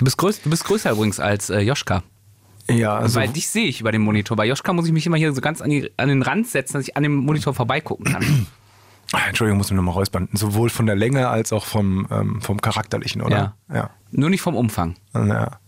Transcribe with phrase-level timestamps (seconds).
[0.00, 2.02] Du bist, größ, du bist größer übrigens als äh, Joschka.
[2.70, 4.34] Ja, also Weil dich sehe ich über den Monitor.
[4.34, 6.74] Bei Joschka muss ich mich immer hier so ganz an, die, an den Rand setzen,
[6.78, 8.46] dass ich an dem Monitor vorbeigucken kann.
[9.12, 10.28] Ah, Entschuldigung, muss ich nochmal räuspern.
[10.32, 13.56] Sowohl von der Länge als auch vom, ähm, vom Charakterlichen, oder?
[13.68, 13.90] Ja.
[14.12, 14.94] Nur nicht vom Umfang.
[15.12, 15.58] ja.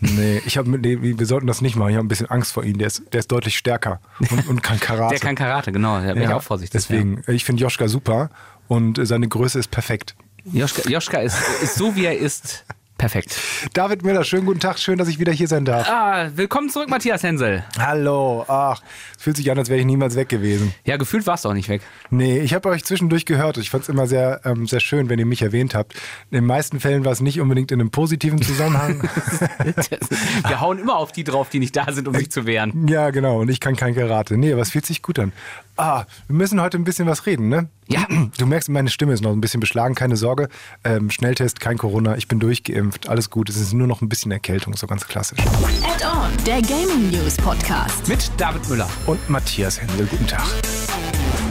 [0.00, 1.90] Nee, ich habe nee, wir sollten das nicht machen.
[1.90, 2.78] Ich habe ein bisschen Angst vor ihm.
[2.78, 5.14] Der ist, der ist deutlich stärker und, und kann Karate.
[5.14, 6.00] Der kann Karate, genau.
[6.00, 6.72] Da bin ich auch vorsichtig.
[6.72, 8.30] Deswegen, ich finde Joschka super
[8.66, 10.16] und seine Größe ist perfekt.
[10.44, 10.62] Ja.
[10.62, 12.64] Joschka, Joschka ist, ist so, wie er ist.
[13.00, 13.34] Perfekt.
[13.72, 15.88] David Müller, schönen guten Tag, schön, dass ich wieder hier sein darf.
[15.88, 17.64] Ah, willkommen zurück, Matthias Hensel.
[17.78, 18.82] Hallo, ach,
[19.16, 20.74] es fühlt sich an, als wäre ich niemals weg gewesen.
[20.84, 21.80] Ja, gefühlt warst du auch nicht weg.
[22.10, 23.56] Nee, ich habe euch zwischendurch gehört.
[23.56, 25.94] Ich fand es immer sehr, ähm, sehr schön, wenn ihr mich erwähnt habt.
[26.30, 29.00] In den meisten Fällen war es nicht unbedingt in einem positiven Zusammenhang.
[30.46, 32.86] Wir hauen immer auf die drauf, die nicht da sind, um sich zu wehren.
[32.86, 34.36] ja, genau, und ich kann kein Karate.
[34.36, 35.32] Nee, aber es fühlt sich gut an.
[35.80, 37.70] Ah, wir müssen heute ein bisschen was reden, ne?
[37.88, 38.06] Ja.
[38.36, 40.48] Du merkst, meine Stimme ist noch ein bisschen beschlagen, keine Sorge.
[40.84, 43.48] Ähm, Schnelltest, kein Corona, ich bin durchgeimpft, alles gut.
[43.48, 45.38] Es ist nur noch ein bisschen Erkältung, so ganz klassisch.
[45.40, 48.06] Add-on, der Gaming News Podcast.
[48.08, 48.88] Mit David Müller.
[49.06, 50.44] Und Matthias Händel, guten Tag.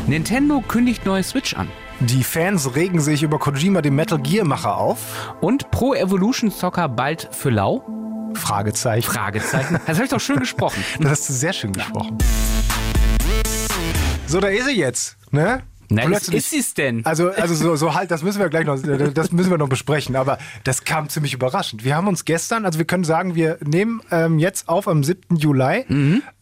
[0.06, 1.68] Nintendo kündigt neue Switch an.
[2.00, 5.34] Die Fans regen sich über Kojima, den Metal Gear Macher, auf.
[5.42, 7.84] Und Pro Evolution Soccer bald für lau?
[8.36, 9.12] Fragezeichen.
[9.12, 9.80] Fragezeichen.
[9.88, 10.84] Das habe ich doch schön gesprochen.
[11.00, 12.18] Das hast du sehr schön gesprochen.
[14.30, 15.64] So, da ist sie jetzt, ne?
[15.92, 17.04] Nein, was ist es denn?
[17.04, 20.16] Also, also so, so halt, das müssen wir gleich noch, das müssen wir noch besprechen.
[20.16, 21.84] Aber das kam ziemlich überraschend.
[21.84, 25.36] Wir haben uns gestern, also wir können sagen, wir nehmen ähm, jetzt auf am 7.
[25.36, 25.86] Juli,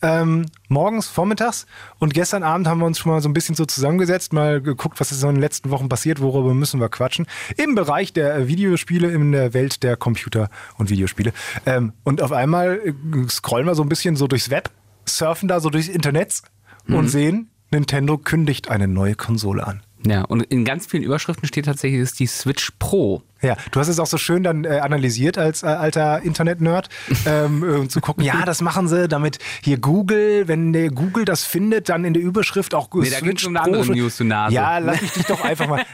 [0.02, 1.66] ähm, morgens, vormittags.
[1.98, 5.00] Und gestern Abend haben wir uns schon mal so ein bisschen so zusammengesetzt, mal geguckt,
[5.00, 7.26] was ist so in den letzten Wochen passiert, worüber müssen wir quatschen.
[7.56, 11.32] Im Bereich der äh, Videospiele, in der Welt der Computer- und Videospiele.
[11.66, 12.94] Ähm, und auf einmal äh,
[13.30, 14.72] scrollen wir so ein bisschen so durchs Web,
[15.06, 16.42] surfen da so durchs Internet
[16.90, 19.82] und sehen, Nintendo kündigt eine neue Konsole an.
[20.06, 23.24] Ja, und in ganz vielen Überschriften steht tatsächlich, ist die Switch Pro.
[23.42, 26.90] Ja, du hast es auch so schön dann äh, analysiert als äh, alter Internet-Nerd,
[27.26, 31.44] ähm, um zu gucken, ja, das machen sie, damit hier Google, wenn der Google das
[31.44, 34.56] findet, dann in der Überschrift auch Nee, da ging's um eine andere News, du Nase.
[34.56, 35.84] Ja, lass mich dich doch einfach mal.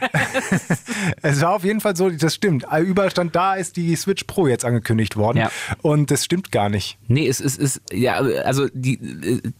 [1.22, 2.66] es war auf jeden Fall so, das stimmt.
[2.80, 5.38] Überall stand, da ist die Switch Pro jetzt angekündigt worden.
[5.38, 5.50] Ja.
[5.82, 6.98] Und das stimmt gar nicht.
[7.08, 8.98] Nee, es ist, ist ja, also die,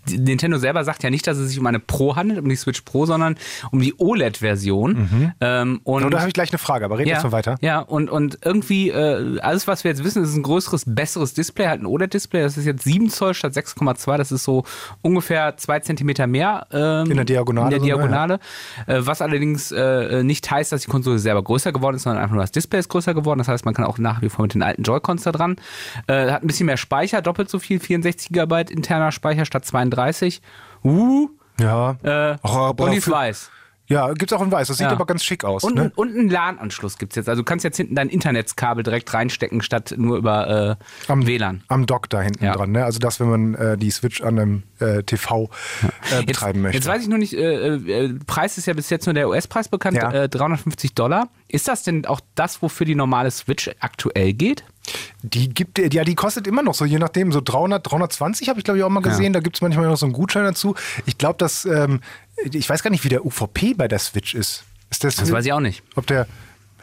[0.09, 2.56] die Nintendo selber sagt ja nicht, dass es sich um eine Pro handelt, um die
[2.56, 3.37] Switch Pro, sondern
[3.71, 5.34] um die OLED-Version.
[5.41, 7.56] Ähm, und Und da habe ich gleich eine Frage, aber red ja, jetzt mal weiter.
[7.61, 11.67] Ja, und, und irgendwie, äh, alles, was wir jetzt wissen, ist ein größeres, besseres Display,
[11.67, 12.43] halt ein OLED-Display.
[12.43, 14.17] Das ist jetzt 7 Zoll statt 6,2.
[14.17, 14.65] Das ist so
[15.03, 17.87] ungefähr 2 Zentimeter mehr ähm, In der Diagonale In der so?
[17.87, 18.39] Diagonale.
[18.87, 22.35] Äh, was allerdings äh, nicht heißt, dass die Konsole selber größer geworden ist, sondern einfach
[22.35, 23.39] nur das Display ist größer geworden.
[23.39, 25.56] Das heißt, man kann auch nach wie vor mit den alten Joy-Cons da dran.
[26.06, 30.43] Äh, hat ein bisschen mehr Speicher, doppelt so viel, 64 GB interner Speicher statt 32.
[30.85, 31.29] Uh,
[31.61, 31.97] Ja.
[32.03, 33.51] äh, Ach, aber und die weiß.
[33.87, 34.69] Ja, gibt's auch in weiß.
[34.69, 34.93] Das sieht Ja.
[34.93, 35.62] aber ganz schick aus.
[35.62, 35.93] Und, ne?
[35.95, 37.28] und einen LAN-Anschluss gibt's jetzt.
[37.28, 41.62] Also du kannst jetzt hinten dein Internetkabel direkt reinstecken, statt nur über äh, Am WLAN.
[41.69, 42.55] Am Dock da hinten Ja.
[42.55, 42.73] dran.
[42.73, 42.84] Ne?
[42.84, 45.50] Also das, wenn man äh, die Switch an einem äh, TV
[46.11, 46.78] äh, Jetzt, betreiben möchte.
[46.78, 49.69] jetzt weiß ich nur nicht, äh, äh, Preis ist ja bis jetzt nur der US-Preis
[49.69, 50.11] bekannt, Ja.
[50.12, 51.28] äh, 350 Dollar.
[51.49, 54.65] Ist das denn auch das, wofür die normale Switch aktuell geht?
[55.23, 58.65] Die gibt, ja, die kostet immer noch so, je nachdem, so 300, 320 habe ich
[58.65, 59.33] glaube ich auch mal gesehen.
[59.33, 60.75] Da gibt es manchmal noch so einen Gutschein dazu.
[61.06, 62.00] Ich glaube, dass, ähm,
[62.43, 64.65] ich weiß gar nicht, wie der UVP bei der Switch ist.
[64.91, 65.83] Ist das, Das weiß ich auch nicht.
[65.97, 66.27] Ob der,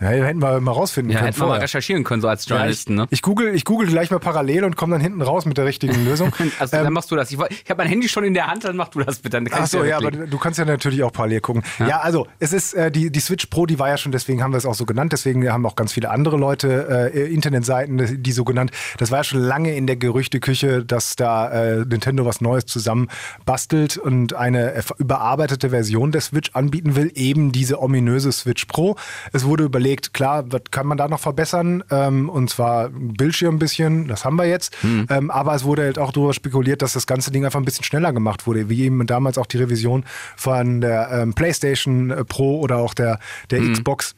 [0.01, 1.31] ja, hätten wir mal rausfinden Ja, können.
[1.31, 2.95] hätten wir mal recherchieren können, so als Ja, ich, Journalisten.
[2.95, 3.07] ne?
[3.09, 6.03] ich, google, ich google gleich mal parallel und komme dann hinten raus mit der richtigen
[6.05, 6.33] Lösung.
[6.59, 7.31] Also dann machst du das.
[7.31, 9.37] Ich, ich habe mein Handy schon in der Hand, dann mach du das bitte.
[9.37, 11.63] Dann kann Ach ich's so, dir ja, aber du kannst ja natürlich auch parallel gucken.
[11.79, 14.51] Ja, also es ist äh, die, die Switch Pro, die war ja schon, deswegen haben
[14.53, 15.13] wir es auch so genannt.
[15.13, 18.71] Deswegen haben auch ganz viele andere Leute äh, Internetseiten, die so genannt.
[18.97, 23.07] Das war ja schon lange in der Gerüchteküche, dass da äh, Nintendo was Neues zusammen
[23.45, 28.95] bastelt und eine überarbeitete Version der Switch anbieten will, eben diese ominöse Switch Pro.
[29.31, 31.83] Es wurde überlegt, klar, was kann man da noch verbessern?
[31.91, 34.75] Ähm, und zwar Bildschirm ein bisschen, das haben wir jetzt.
[35.09, 37.83] Ähm, aber es wurde halt auch darüber spekuliert, dass das ganze Ding einfach ein bisschen
[37.83, 42.59] schneller gemacht wurde, wie eben damals auch die Revision von der ähm, PlayStation äh, Pro
[42.59, 43.19] oder auch der,
[43.49, 44.15] der Xbox.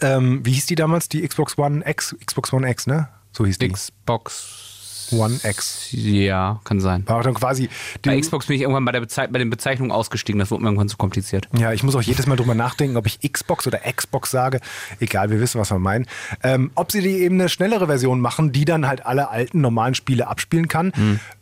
[0.00, 1.08] Ähm, wie hieß die damals?
[1.08, 2.16] Die Xbox One X?
[2.24, 3.08] Xbox One X, ne?
[3.32, 3.68] So hieß die.
[3.68, 4.69] Xbox.
[5.12, 5.88] One X.
[5.92, 7.04] Ja, kann sein.
[7.06, 7.68] War dann quasi.
[8.02, 10.38] Bei Xbox bin ich irgendwann bei, der Bezei bei den Bezeichnungen ausgestiegen.
[10.38, 11.48] Das wurde mir irgendwann zu kompliziert.
[11.56, 14.60] Ja, ich muss auch jedes Mal drüber nachdenken, ob ich Xbox oder Xbox sage.
[15.00, 16.06] Egal, wir wissen, was wir meinen.
[16.42, 19.94] Ähm, ob sie die eben eine schnellere Version machen, die dann halt alle alten normalen
[19.94, 20.92] Spiele abspielen kann.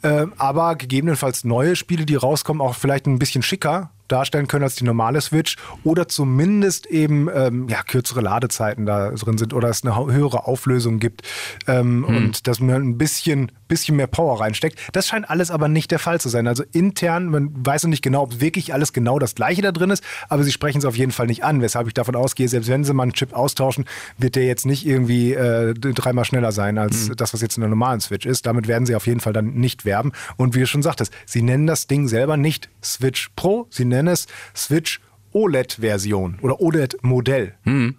[0.03, 4.75] Ähm, aber gegebenenfalls neue Spiele, die rauskommen, auch vielleicht ein bisschen schicker darstellen können als
[4.75, 9.85] die normale Switch oder zumindest eben ähm, ja, kürzere Ladezeiten da drin sind oder es
[9.85, 11.23] eine höhere Auflösung gibt
[11.67, 12.17] ähm, hm.
[12.17, 14.79] und dass man ein bisschen, bisschen mehr Power reinsteckt.
[14.93, 16.47] Das scheint alles aber nicht der Fall zu sein.
[16.47, 19.91] Also intern, man weiß noch nicht genau, ob wirklich alles genau das gleiche da drin
[19.91, 22.69] ist, aber sie sprechen es auf jeden Fall nicht an, weshalb ich davon ausgehe, selbst
[22.69, 23.85] wenn sie mal einen Chip austauschen,
[24.17, 27.17] wird der jetzt nicht irgendwie äh, dreimal schneller sein als mhm.
[27.17, 28.47] das, was jetzt in der normalen Switch ist.
[28.47, 30.13] Damit werden sie auf jeden Fall dann nicht werben.
[30.37, 33.98] Und wie du schon sagtest, sie nennen das Ding selber nicht Switch Pro, sie nennen
[34.06, 35.00] es Switch
[35.33, 37.55] OLED-Version oder OLED-Modell.
[37.65, 37.97] Mhm.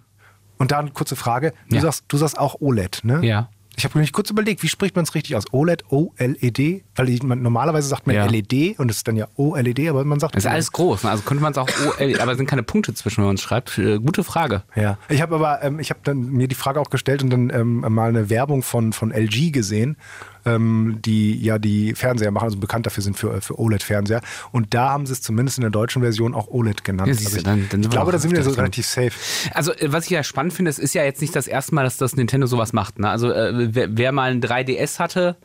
[0.58, 1.54] Und da eine kurze Frage.
[1.68, 1.82] Du, ja.
[1.82, 3.20] sagst, du sagst auch OLED, ne?
[3.24, 3.48] Ja.
[3.76, 5.44] Ich habe mich kurz überlegt, wie spricht man es richtig aus?
[5.52, 6.84] OLED, OLED?
[6.96, 8.26] Weil man, normalerweise sagt man ja.
[8.26, 10.36] LED und es ist dann ja OLED, aber man sagt.
[10.36, 11.10] Das ist alles groß, ne?
[11.10, 11.68] also könnte man es auch
[11.98, 13.78] OLED, aber es sind keine Punkte zwischen, wenn man es schreibt.
[13.78, 14.64] Äh, gute Frage.
[14.74, 14.98] Ja.
[15.08, 17.80] Ich habe aber, ähm, ich habe dann mir die Frage auch gestellt und dann ähm,
[17.88, 19.96] mal eine Werbung von, von LG gesehen
[20.44, 24.20] ähm, die ja die Fernseher machen, also bekannt dafür sind für, für OLED-Fernseher.
[24.52, 27.08] Und da haben sie es zumindest in der deutschen Version auch OLED genannt.
[27.08, 29.12] Ja, also ich, dann, dann ich glaube, da sind wir so relativ safe.
[29.52, 31.84] Also, äh, was ich ja spannend finde, es ist ja jetzt nicht das erste Mal,
[31.84, 32.98] dass das Nintendo sowas macht.
[32.98, 33.08] Ne?
[33.08, 35.36] Also, äh, wer, wer mal ein 3DS hatte,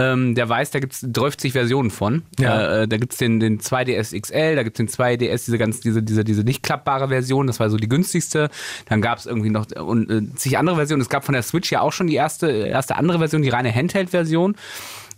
[0.00, 2.22] ähm, der weiß, da gibt es 30 Versionen von.
[2.38, 2.82] Ja.
[2.82, 5.80] Äh, da gibt es den, den 2DS XL, da gibt es den 2DS, diese ganz,
[5.80, 8.48] diese, diese, diese nicht klappbare Version, das war so die günstigste.
[8.88, 11.02] Dann gab es irgendwie noch und, äh, zig andere Versionen.
[11.02, 13.74] Es gab von der Switch ja auch schon die erste, erste andere Version, die reine
[13.74, 14.56] Handheld-Version.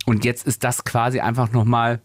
[0.04, 2.00] Und jetzt ist das quasi einfach nochmal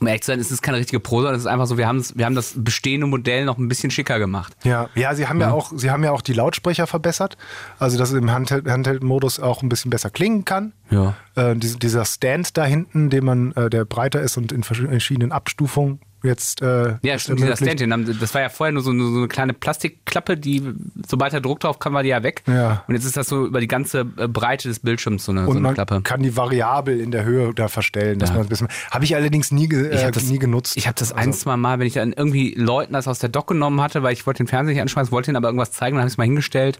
[0.00, 2.04] um ehrlich zu sein, ist es keine richtige Prosa, es ist einfach so, wir haben,
[2.14, 4.54] wir haben das bestehende Modell noch ein bisschen schicker gemacht.
[4.64, 7.36] Ja, ja, sie haben ja, ja auch, sie haben ja auch die Lautsprecher verbessert,
[7.78, 10.72] also dass es im Handheld-Modus auch ein bisschen besser klingen kann.
[10.90, 11.14] Ja.
[11.34, 16.00] Äh, dieser Stand da hinten, den man, äh, der breiter ist und in verschiedenen Abstufungen
[16.26, 16.62] jetzt.
[16.62, 19.52] Äh, ja, stimmt, dieser Stand, das war ja vorher nur so, nur so, eine kleine
[19.52, 20.62] Plastikklappe, die,
[21.06, 22.42] sobald der Druck drauf kam, war die ja weg.
[22.46, 22.84] Ja.
[22.86, 25.46] Und jetzt ist das so über die ganze äh, Breite des Bildschirms so eine, und
[25.46, 26.00] so eine man Klappe.
[26.02, 28.36] kann die variabel in der Höhe da verstellen, dass ja.
[28.36, 28.68] man ein bisschen.
[28.90, 30.76] Habe ich allerdings nie, äh, das, nie genutzt.
[30.76, 31.28] Ich habe das also.
[31.28, 34.12] ein, zwei Mal, wenn ich dann irgendwie Leuten das aus der Dock genommen hatte, weil
[34.12, 36.18] ich wollte den Fernseher nicht anschmeißen, wollte ihnen aber irgendwas zeigen, dann habe ich es
[36.18, 36.78] mal hingestellt.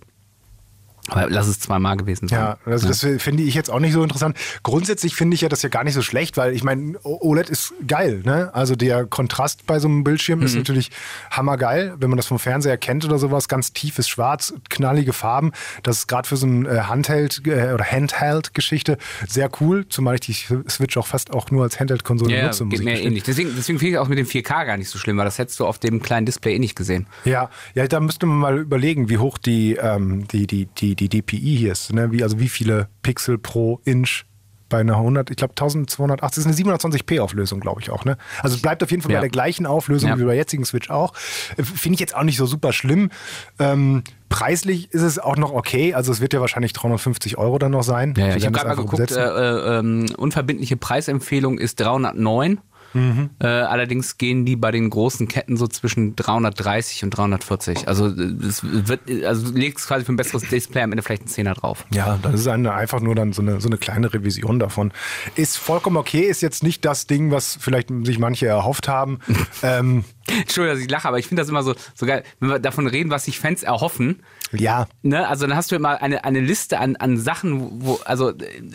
[1.09, 2.39] Aber lass es zweimal gewesen sein.
[2.39, 2.93] Ja, also ja.
[2.93, 4.37] das finde ich jetzt auch nicht so interessant.
[4.63, 7.75] Grundsätzlich finde ich ja das ja gar nicht so schlecht, weil ich meine, OLED ist
[7.87, 8.51] geil, ne?
[8.55, 10.47] Also der Kontrast bei so einem Bildschirm mhm.
[10.47, 10.91] ist natürlich
[11.31, 13.49] hammergeil, wenn man das vom Fernseher kennt oder sowas.
[13.49, 15.53] Ganz tiefes Schwarz, knallige Farben.
[15.83, 18.99] Das ist gerade für so ein äh, Handheld äh, oder Handheld-Geschichte
[19.29, 20.35] sehr cool, zumal ich die
[20.69, 22.67] Switch auch fast auch nur als Handheld-Konsole ja, nutze.
[22.67, 23.23] Geht mir ähnlich.
[23.23, 25.61] Deswegen, deswegen finde ich auch mit dem 4K gar nicht so schlimm, weil das hättest
[25.61, 27.07] du auf dem kleinen Display eh nicht gesehen.
[27.25, 31.09] Ja, ja, da müsste man mal überlegen, wie hoch die, ähm, die, die, die die,
[31.09, 31.93] DPI hier ist.
[31.93, 32.13] Ne?
[32.13, 34.25] Wie, also wie viele Pixel pro Inch
[34.69, 38.05] bei einer 100, ich glaube 1280, das ist eine 720p Auflösung, glaube ich auch.
[38.05, 38.17] Ne?
[38.43, 39.19] Also es bleibt auf jeden Fall ja.
[39.19, 40.19] bei der gleichen Auflösung ja.
[40.19, 41.13] wie bei der jetzigen Switch auch.
[41.57, 43.11] Äh, finde ich jetzt auch nicht so super schlimm.
[43.59, 45.95] Ähm, preislich ist es auch noch okay.
[45.95, 48.15] Also es wird ja wahrscheinlich 350 Euro dann noch sein.
[48.17, 52.61] Ja, ich habe gerade mal geguckt, äh, äh, ähm, unverbindliche Preisempfehlung ist 309.
[52.97, 53.31] Mhm.
[53.41, 57.89] Äh, allerdings gehen die bei den großen Ketten so zwischen 330 und 340.
[57.89, 61.29] Also es wird, also du legst quasi für ein besseres Display am Ende vielleicht einen
[61.29, 61.85] Zehner drauf.
[61.91, 64.93] Ja, das ist eine, einfach nur dann so eine, so eine kleine Revision davon.
[65.35, 69.19] Ist vollkommen okay, ist jetzt nicht das Ding, was vielleicht sich manche erhofft haben.
[69.63, 72.59] ähm, Entschuldigung, dass ich lache, aber ich finde das immer so, so geil, wenn wir
[72.59, 74.23] davon reden, was sich Fans erhoffen.
[74.53, 74.87] Ja.
[75.03, 75.27] Ne?
[75.27, 78.33] Also dann hast du immer eine, eine Liste an, an Sachen, wo, also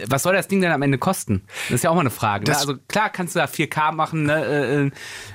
[0.07, 1.43] was soll das Ding denn am Ende kosten?
[1.69, 2.49] Das ist ja auch mal eine Frage.
[2.49, 2.57] Ne?
[2.57, 4.91] Also klar kannst du da 4K machen, ne?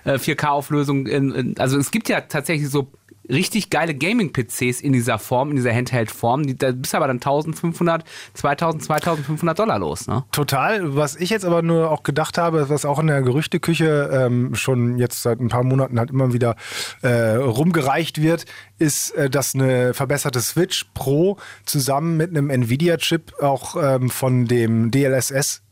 [0.07, 1.07] 4K-Auflösung.
[1.07, 2.93] Äh, also es gibt ja tatsächlich so
[3.29, 6.57] richtig geile Gaming-PCs in dieser Form, in dieser Handheld-Form.
[6.59, 8.05] Da bist du aber dann 1500,
[8.35, 10.07] 2000, 2500 Dollar los.
[10.07, 10.25] Ne?
[10.33, 10.97] Total.
[10.97, 14.99] Was ich jetzt aber nur auch gedacht habe, was auch in der Gerüchteküche ähm, schon
[14.99, 16.57] jetzt seit ein paar Monaten halt immer wieder
[17.03, 18.45] äh, rumgereicht wird,
[18.79, 24.91] ist, äh, dass eine verbesserte Switch Pro zusammen mit einem Nvidia-Chip auch ähm, von dem
[24.91, 25.63] DLSS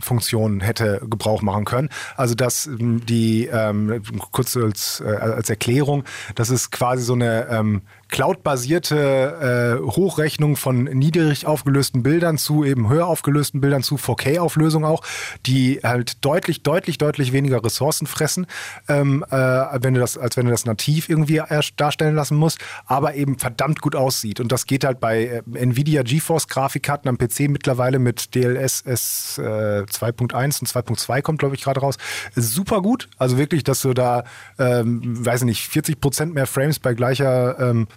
[0.00, 1.88] Funktion hätte Gebrauch machen können.
[2.16, 7.48] Also dass ähm, die, ähm, kurz als, äh, als Erklärung, das ist quasi so eine
[7.50, 14.84] ähm, cloud-basierte äh, Hochrechnung von niedrig aufgelösten Bildern zu eben höher aufgelösten Bildern zu 4K-Auflösung
[14.84, 15.02] auch,
[15.44, 18.46] die halt deutlich, deutlich, deutlich weniger Ressourcen fressen,
[18.88, 21.42] ähm, äh, wenn du das, als wenn du das nativ irgendwie
[21.76, 24.40] darstellen lassen musst, aber eben verdammt gut aussieht.
[24.40, 29.42] Und das geht halt bei äh, Nvidia GeForce Grafikkarten am PC mittlerweile mit DLSS äh,
[29.82, 31.96] 2.1 und 2.2 kommt, glaube ich, gerade raus.
[32.34, 33.08] Super gut.
[33.18, 34.24] Also wirklich, dass du da,
[34.58, 37.88] ähm, weiß nicht, 40 Prozent mehr Frames bei gleicher ähm,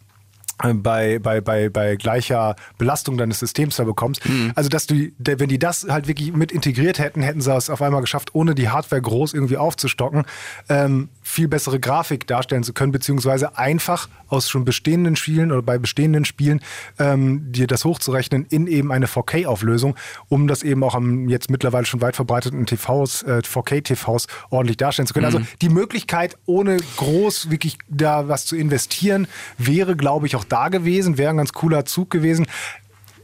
[0.75, 4.27] bei, bei, bei, bei gleicher Belastung deines Systems da bekommst.
[4.27, 4.51] Mhm.
[4.55, 7.81] Also, dass du, wenn die das halt wirklich mit integriert hätten, hätten sie es auf
[7.81, 10.25] einmal geschafft, ohne die Hardware groß irgendwie aufzustocken.
[10.67, 15.77] Ähm, viel bessere Grafik darstellen zu können, beziehungsweise einfach aus schon bestehenden Spielen oder bei
[15.77, 16.59] bestehenden Spielen
[16.98, 19.95] ähm, dir das hochzurechnen in eben eine 4K-Auflösung,
[20.27, 25.07] um das eben auch am jetzt mittlerweile schon weit verbreiteten TVs, äh, 4K-TVs ordentlich darstellen
[25.07, 25.27] zu können.
[25.27, 29.27] Also die Möglichkeit, ohne groß wirklich da was zu investieren,
[29.59, 32.48] wäre, glaube ich, auch da gewesen, wäre ein ganz cooler Zug gewesen.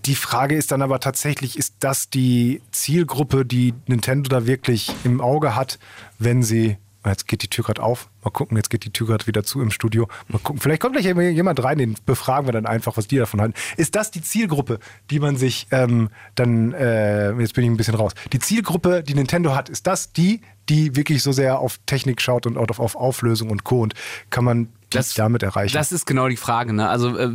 [0.06, 5.22] Die Frage ist dann aber tatsächlich, ist das die Zielgruppe, die Nintendo da wirklich im
[5.22, 5.80] Auge hat,
[6.20, 6.78] wenn sie.
[7.12, 8.10] Jetzt geht die Tür gerade auf.
[8.24, 10.08] Mal gucken, jetzt geht die Tür gerade wieder zu im Studio.
[10.28, 10.60] Mal gucken.
[10.62, 13.54] Vielleicht kommt gleich jemand rein, den befragen wir dann einfach, was die davon halten.
[13.78, 17.96] Ist das die Zielgruppe, die man sich ähm, dann, äh, jetzt bin ich ein bisschen
[17.96, 22.22] raus, die Zielgruppe, die Nintendo hat, ist das die, die wirklich so sehr auf Technik
[22.22, 23.82] schaut und auf, auf Auflösung und Co.
[23.82, 23.94] Und
[24.32, 25.74] kann man Das- damit erreichen?
[25.76, 26.74] Das ist genau die Frage.
[26.74, 26.90] Ne?
[26.90, 27.30] Also äh,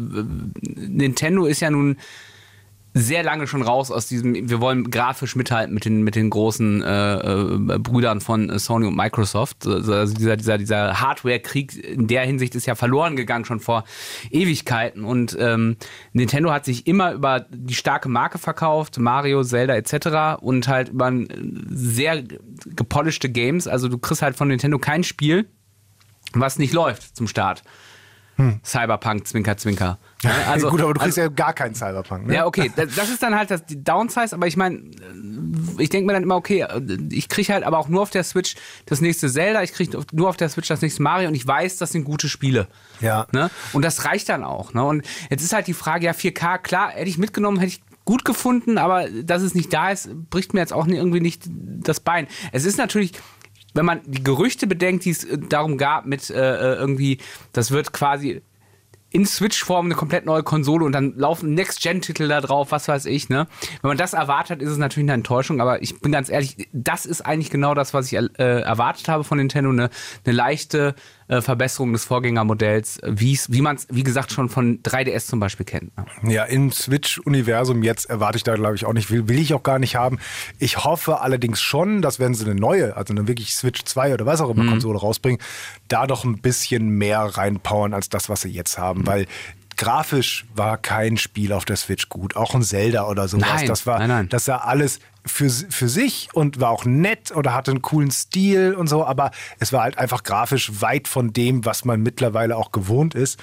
[0.62, 1.96] Nintendo ist ja nun
[2.92, 6.82] sehr lange schon raus aus diesem, wir wollen grafisch mithalten mit den, mit den großen
[6.82, 9.64] äh, äh, Brüdern von äh, Sony und Microsoft.
[9.66, 13.84] Also dieser, dieser, dieser Hardware-Krieg in der Hinsicht ist ja verloren gegangen schon vor
[14.30, 15.04] Ewigkeiten.
[15.04, 15.76] Und ähm,
[16.12, 20.42] Nintendo hat sich immer über die starke Marke verkauft, Mario, Zelda etc.
[20.42, 21.12] und halt über
[21.68, 22.24] sehr
[22.66, 23.68] gepolischte Games.
[23.68, 25.46] Also du kriegst halt von Nintendo kein Spiel,
[26.32, 27.62] was nicht läuft zum Start.
[28.64, 29.98] Cyberpunk, Zwinker, Zwinker.
[30.22, 30.72] Ja, also, Hm.
[30.72, 32.26] Gut, aber du kriegst also, ja gar keinen Cyberpunk.
[32.26, 32.34] Ne?
[32.34, 34.82] ja, okay, das, das ist dann halt das, die Downsize, aber ich meine,
[35.78, 36.66] ich denke mir dann immer, okay,
[37.10, 38.54] ich kriege halt aber auch nur auf der Switch
[38.84, 41.78] das nächste Zelda, ich kriege nur auf der Switch das nächste Mario und ich weiß,
[41.78, 42.68] das sind gute Spiele.
[43.00, 43.26] Ja.
[43.32, 43.50] Ne?
[43.72, 44.74] Und das reicht dann auch.
[44.74, 44.84] Ne?
[44.84, 48.24] Und jetzt ist halt die Frage, ja, 4K, klar, hätte ich mitgenommen, hätte ich gut
[48.24, 52.26] gefunden, aber dass es nicht da ist, bricht mir jetzt auch irgendwie nicht das Bein.
[52.52, 53.12] Es ist natürlich
[53.74, 57.18] wenn man die Gerüchte bedenkt, die es äh, darum gab, mit äh, irgendwie,
[57.52, 58.42] das wird quasi
[59.10, 63.28] in Switch-Form eine komplett neue Konsole und dann laufen Next-Gen-Titel da drauf, was weiß ich,
[63.28, 63.48] ne?
[63.82, 67.06] Wenn man das erwartet, ist es natürlich eine Enttäuschung, aber ich bin ganz ehrlich, das
[67.06, 69.90] ist eigentlich genau das, was ich äh, erwartet habe von Nintendo, eine,
[70.24, 70.94] eine leichte
[71.30, 75.64] äh, Verbesserung des Vorgängermodells, wie's, wie man es, wie gesagt, schon von 3DS zum Beispiel
[75.64, 75.96] kennt.
[75.96, 76.34] Ne?
[76.34, 79.62] Ja, im Switch-Universum jetzt erwarte ich da, glaube ich, auch nicht, will, will ich auch
[79.62, 80.18] gar nicht haben.
[80.58, 84.26] Ich hoffe allerdings schon, dass wenn sie eine neue, also eine wirklich Switch 2 oder
[84.26, 85.40] was auch immer Konsole rausbringen,
[85.86, 89.26] da doch ein bisschen mehr reinpowern als das, was sie jetzt haben, weil
[89.76, 93.48] grafisch war kein Spiel auf der Switch gut, auch ein Zelda oder sowas.
[93.48, 94.28] Nein, das war, nein, nein.
[94.28, 98.74] das sah alles für, für sich und war auch nett oder hatte einen coolen Stil
[98.74, 102.72] und so, aber es war halt einfach grafisch weit von dem, was man mittlerweile auch
[102.72, 103.38] gewohnt ist.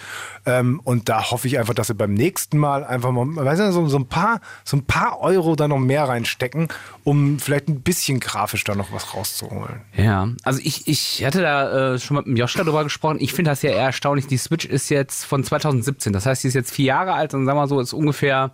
[0.45, 3.71] Ähm, und da hoffe ich einfach, dass sie beim nächsten Mal einfach mal, weißt du,
[3.71, 6.67] so, so, ein paar, so ein paar Euro da noch mehr reinstecken,
[7.03, 9.81] um vielleicht ein bisschen grafisch da noch was rauszuholen.
[9.95, 13.17] Ja, also ich, ich hatte da äh, schon mal mit dem Josh darüber gesprochen.
[13.19, 14.27] Ich finde das ja eher erstaunlich.
[14.27, 16.13] Die Switch ist jetzt von 2017.
[16.13, 18.51] Das heißt, die ist jetzt vier Jahre alt und sagen wir so, ist ungefähr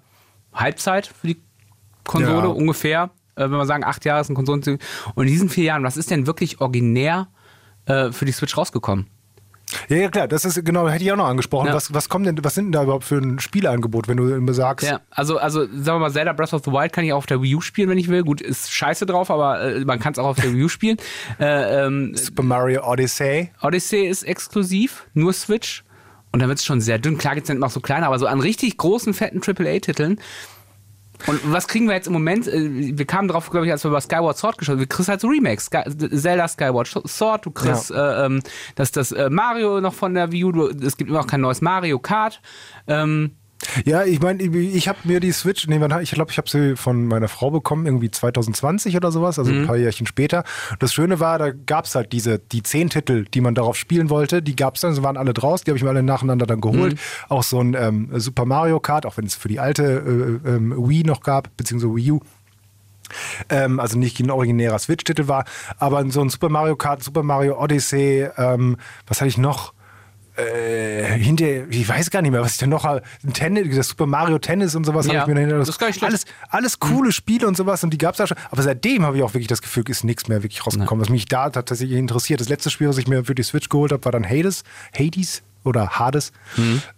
[0.54, 1.42] Halbzeit für die
[2.06, 2.54] Konsole, Ja.
[2.54, 3.10] ungefähr.
[3.36, 4.62] Äh, wenn wir sagen, acht Jahre ist ein Konsolen.
[5.16, 7.28] Und in diesen vier Jahren, was ist denn wirklich originär
[7.86, 9.08] äh, für die Switch rausgekommen?
[9.90, 11.68] Ja, ja, klar, das ist genau, hätte ich auch noch angesprochen.
[11.68, 11.74] Ja.
[11.74, 14.54] Was, was kommt denn, was sind denn da überhaupt für ein Spieleangebot, wenn du immer
[14.54, 17.18] sagst, Ja, also, also sagen wir mal, Zelda Breath of the Wild kann ich auch
[17.18, 18.24] auf der Wii U spielen, wenn ich will.
[18.24, 20.98] Gut, ist scheiße drauf, aber äh, man kann es auch auf der Wii U spielen.
[21.40, 23.52] Äh, ähm, Super Mario Odyssey?
[23.62, 25.84] Odyssey ist exklusiv, nur Switch.
[26.32, 27.18] Und dann wird es schon sehr dünn.
[27.18, 30.20] Klar gibt es noch so kleine, aber so an richtig großen, fetten AAA-Titeln.
[31.28, 32.48] Und was kriegen wir jetzt im Moment?
[32.48, 34.80] Äh, Wir kamen drauf, glaube ich, als wir über Skyward Sword geschaut haben.
[34.80, 35.66] Wir kriegst halt so Remakes.
[35.66, 35.84] Sky,
[36.16, 38.42] Zelda Skyward Sword, du kriegst äh, ähm,
[38.76, 40.52] das, das äh, Mario noch von der Wii U.
[40.52, 42.42] Du, es gibt immer noch kein neues Mario Kart.
[42.88, 43.32] Ähm,
[43.86, 47.06] Ja, ich meine, ich habe mir die Switch, nee, ich glaube, ich habe sie von
[47.06, 50.44] meiner Frau bekommen, irgendwie 2020 oder sowas, also ein paar Jährchen später.
[50.80, 54.10] Das Schöne war, da gab es halt diese, die zehn Titel, die man darauf spielen
[54.10, 56.46] wollte, die gab es dann, sie waren alle draus, die habe ich mir alle nacheinander
[56.46, 56.94] dann geholt.
[57.30, 59.84] Auch so ein ähm, Super Mario Kart, auch wenn es für die alte
[60.46, 62.20] äh, ähm, Wii noch gab, beziehungsweise Wii U.
[63.50, 65.46] Ähm, also nicht ein originärer Switch-Titel war,
[65.78, 68.78] aber so ein Super Mario Kart, Super Mario Odyssey, ähm,
[69.08, 69.74] was hatte ich noch?
[70.36, 73.02] Äh, hinter, ich weiß gar nicht mehr, was ich denn noch habe.
[73.34, 75.58] Tennis, das Super Mario Tennis und sowas Ja, habe ich mir dahinter.
[75.60, 78.28] das ist gar nicht alles, alles coole Spiele und sowas und die gab es da
[78.28, 78.38] schon.
[78.50, 81.26] Aber seitdem habe ich auch wirklich das Gefühl, ist nichts mehr wirklich rausgekommen, was mich
[81.26, 82.40] da tatsächlich interessiert.
[82.42, 84.64] Das letzte Spiel, was ich mir für die Switch geholt habe, war dann Hades.
[84.98, 86.34] Hades oder Hades,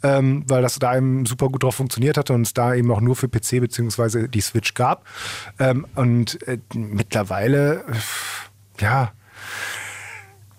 [0.01, 2.99] ähm, weil das da eben super gut drauf funktioniert hatte und es da eben auch
[2.99, 5.05] nur für PC beziehungsweise die Switch gab.
[5.59, 7.83] Ähm, und äh, mittlerweile,
[8.79, 9.11] ja,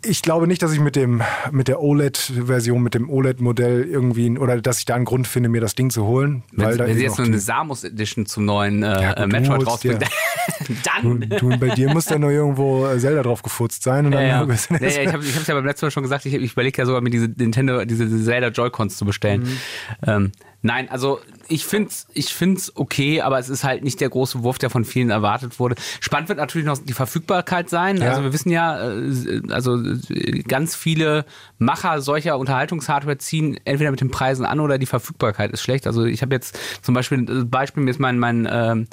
[0.08, 4.60] ich glaube nicht, dass ich mit dem mit der OLED-Version, mit dem OLED-Modell irgendwie oder
[4.60, 6.42] dass ich da einen Grund finde, mir das Ding zu holen.
[6.52, 9.18] wenn, weil da wenn sie jetzt die- eine Samus Edition zum neuen äh, Ja, gut,
[9.24, 9.98] du Metroid rausbringen,
[11.02, 11.28] Du, dann.
[11.38, 14.48] du, bei dir muss da nur irgendwo äh, Zelda drauf gefurzt sein und Ja, dann
[14.48, 14.56] ja.
[14.78, 16.78] du- ja, ja, ich habe es ja beim letzten Mal schon gesagt, ich, ich überlege
[16.80, 19.42] ja sogar, mir diese Nintendo, diese Zelda Joy-Cons zu bestellen.
[19.42, 19.58] Mhm.
[20.06, 20.32] Ähm,
[20.66, 24.42] Nein, also ich finde es ich find's okay, aber es ist halt nicht der große
[24.42, 25.76] Wurf, der von vielen erwartet wurde.
[26.00, 27.98] Spannend wird natürlich noch die Verfügbarkeit sein.
[27.98, 28.08] Ja.
[28.08, 31.24] Also wir wissen ja, äh, also äh, ganz viele
[31.58, 35.86] Macher solcher Unterhaltungshardware ziehen entweder mit den Preisen an oder die Verfügbarkeit ist schlecht.
[35.86, 38.88] Also ich habe jetzt zum Beispiel, äh, Beispiel mir ist mein, mein, ähm,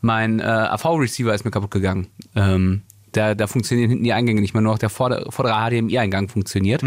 [0.00, 2.06] mein äh, AV-Receiver ist mir kaputt gegangen.
[2.36, 6.28] Ähm, da, da funktionieren hinten die Eingänge nicht mehr, nur noch der vordere, vordere HDMI-Eingang
[6.28, 6.84] funktioniert.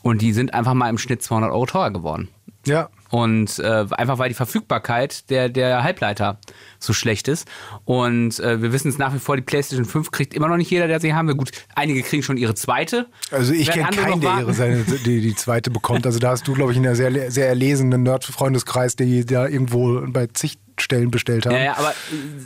[0.00, 2.28] Und die sind einfach mal im Schnitt 200 Euro teurer geworden.
[2.64, 2.88] Ja.
[3.16, 6.38] Und äh, einfach weil die Verfügbarkeit der, der Halbleiter
[6.78, 7.48] so schlecht ist.
[7.86, 10.70] Und äh, wir wissen es nach wie vor, die PlayStation 5 kriegt immer noch nicht
[10.70, 11.34] jeder, der sie haben will.
[11.34, 13.06] Gut, einige kriegen schon ihre zweite.
[13.30, 16.04] Also ich kenne keinen, der ihre seine, die, die zweite bekommt.
[16.04, 20.26] Also da hast du, glaube ich, einen sehr, sehr erlesenen Nerd-Freundeskreis, die da irgendwo bei
[20.26, 21.54] zig Stellen bestellt haben.
[21.54, 21.94] Ja, ja, aber äh,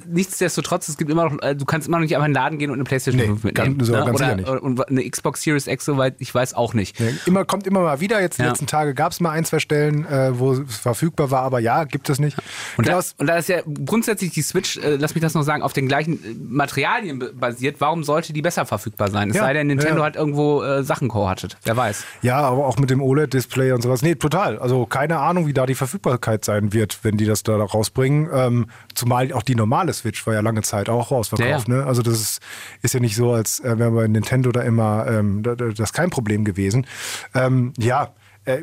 [0.08, 2.58] nichtsdestotrotz, es gibt immer noch, äh, du kannst immer noch nicht einfach in den Laden
[2.58, 3.78] gehen und eine PlayStation Nee, 5 mitnehmen.
[3.78, 4.48] ganz- so, ganz Oder nicht.
[4.48, 6.98] und eine Xbox Series X, soweit ich weiß, auch nicht.
[7.00, 8.20] Ja, Immer, kommt immer mal wieder.
[8.20, 8.48] Jetzt die Ja.
[8.48, 11.84] letzten Tage gab es mal ein, zwei Stellen, äh, wo es verfügbar war, aber ja,
[11.84, 12.36] gibt es nicht.
[12.76, 15.42] Und Genau, da, und da ist ja grundsätzlich die Switch, äh, lass mich das noch
[15.42, 19.30] sagen, auf den gleichen äh, Materialien basiert, warum sollte die besser verfügbar sein?
[19.30, 21.56] Es Ja, sei denn, Nintendo hat irgendwo äh, Sachen kohortet.
[21.64, 22.04] Wer weiß.
[22.22, 24.02] ja, aber auch mit dem OLED-Display und sowas.
[24.02, 24.58] Nee, total.
[24.58, 28.19] Also keine Ahnung, wie da die Verfügbarkeit sein wird, wenn die das da rausbringen.
[28.32, 31.68] Ähm, zumal auch die normale Switch war ja lange Zeit auch rausverkauft.
[31.68, 31.84] Ja, Ne?
[31.86, 32.40] Also das ist,
[32.82, 35.78] ist ja nicht so, als äh, wäre bei Nintendo da immer ähm, da, da- das
[35.78, 36.86] ist kein Problem gewesen.
[37.34, 38.62] Ähm, ja, äh,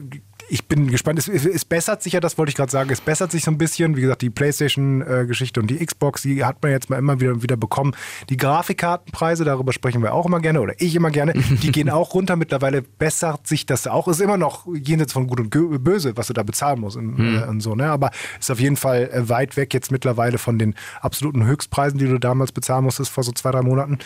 [0.49, 1.19] ich bin gespannt.
[1.19, 3.51] Es, es, es bessert sich ja, das wollte ich gerade sagen, es bessert sich so
[3.51, 3.95] ein bisschen.
[3.95, 7.57] Wie gesagt, die PlayStation-Geschichte und die Xbox, die hat man jetzt mal immer wieder, wieder
[7.57, 7.95] bekommen.
[8.29, 12.13] Die Grafikkartenpreise, darüber sprechen wir auch immer gerne oder ich immer gerne, die gehen auch
[12.13, 12.35] runter.
[12.35, 14.07] Mittlerweile bessert sich das auch.
[14.07, 17.43] Ist immer noch jenseits von Gut und Böse, was du da bezahlen musst und, äh,
[17.47, 17.75] und so.
[17.75, 17.89] Ne?
[17.89, 22.07] Aber ist auf jeden Fall äh, weit weg jetzt mittlerweile von den absoluten Höchstpreisen, die
[22.07, 23.99] du damals bezahlen musstest vor so zwei, drei Monaten.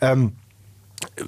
[0.00, 0.32] Ähm,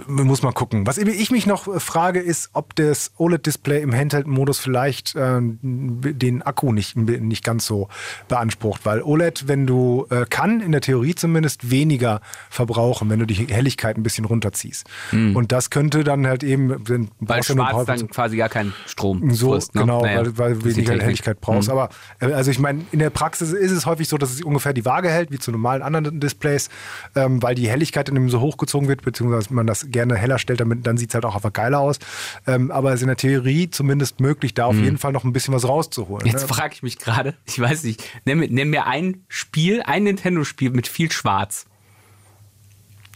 [0.07, 0.87] muss man gucken.
[0.87, 6.43] Was ich mich noch äh, frage, ist, ob das OLED-Display im Handheld-Modus vielleicht ähm, den
[6.43, 7.89] Akku nicht, nicht ganz so
[8.29, 8.85] beansprucht.
[8.85, 12.21] Weil OLED, wenn du äh, kann, in der Theorie zumindest weniger
[12.51, 14.87] verbrauchen, wenn du die Helligkeit ein bisschen runterziehst.
[15.35, 17.09] Und das könnte dann halt eben, wenn.
[17.21, 19.75] Weil brauchst schwarz dann quasi gar keinen Strom so, frisst.
[19.75, 19.83] Ne?
[19.83, 21.03] genau, Naja, weil, weil du weniger Technik.
[21.03, 21.69] Helligkeit brauchst.
[21.69, 21.73] Mhm.
[21.73, 21.89] Aber
[22.21, 24.85] äh, also ich meine, in der Praxis ist es häufig so, dass es ungefähr die
[24.85, 26.69] Waage hält, wie zu normalen anderen Displays,
[27.15, 30.61] ähm, weil die Helligkeit dann eben so hochgezogen wird, beziehungsweise man das gerne heller stellt,
[30.61, 31.99] damit, dann sieht es halt auch einfach geiler aus.
[32.47, 35.33] Ähm, aber es ist in der Theorie zumindest möglich, da auf jeden Fall noch ein
[35.33, 36.25] bisschen was rauszuholen.
[36.27, 36.33] Mhm.
[36.33, 36.49] Jetzt ne?
[36.49, 40.71] frage ich mich gerade, ich weiß nicht, nenn, mir- nenn mir ein Spiel, ein Nintendo-Spiel
[40.71, 41.67] mit viel Schwarz.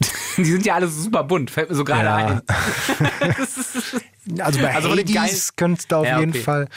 [0.36, 2.16] Die sind ja alle super bunt, fällt mir so gerade Ja.
[2.16, 2.42] ein.
[4.38, 6.40] Also bei Also Hades könntest du auf Ja, jeden okay.
[6.42, 6.68] Fall.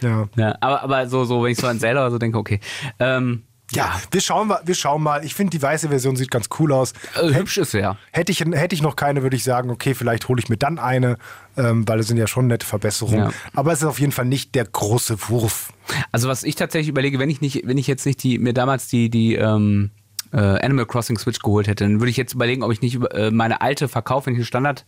[0.00, 0.26] Ja.
[0.36, 2.60] Ja, aber, aber so, so, wenn ich so an Zelda oder so denke, okay.
[2.98, 3.42] Ähm,
[3.72, 4.60] Ja, wir schauen mal.
[4.64, 5.24] Wir schauen mal.
[5.24, 6.92] Ich finde, die weiße Version sieht ganz cool aus.
[7.20, 7.96] äh, hübsch ist sie ja.
[8.12, 10.78] Hätte ich, hätte ich noch keine, würde ich sagen, okay, vielleicht hole ich mir dann
[10.78, 11.16] eine,
[11.56, 13.30] ähm, weil es sind ja schon nette Verbesserungen.
[13.30, 13.30] Ja.
[13.54, 15.72] Aber es ist auf jeden Fall nicht der große Wurf.
[16.12, 18.88] Also was ich tatsächlich überlege, wenn ich nicht, wenn ich jetzt nicht die, mir damals
[18.88, 19.90] die, die ähm,
[20.34, 23.30] äh, Animal Crossing Switch geholt hätte, dann würde ich jetzt überlegen, ob ich nicht äh,
[23.30, 24.84] meine alte verkaufe, wenn ich eine Standard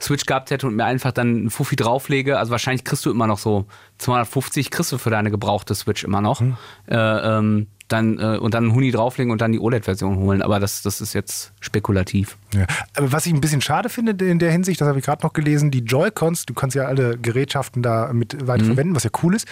[0.00, 2.38] Switch gehabt hätte und mir einfach dann einen Fuffi drauflege.
[2.38, 3.66] Also wahrscheinlich kriegst du immer noch so
[3.98, 6.40] 250 kriegst du für deine gebrauchte Switch immer noch.
[6.40, 6.56] Hm.
[6.88, 10.42] Äh, ähm, dann, äh, und dann einen Huni drauflegen und dann die OLED-Version holen.
[10.42, 12.36] Aber das, das ist jetzt spekulativ.
[12.52, 12.66] Ja.
[12.96, 15.32] Aber was ich ein bisschen schade finde in der Hinsicht, das habe ich gerade noch
[15.32, 18.66] gelesen, die Joy-Cons, du kannst ja alle Gerätschaften da mit weiter Mhm.
[18.68, 19.46] verwenden, was ja cool ist.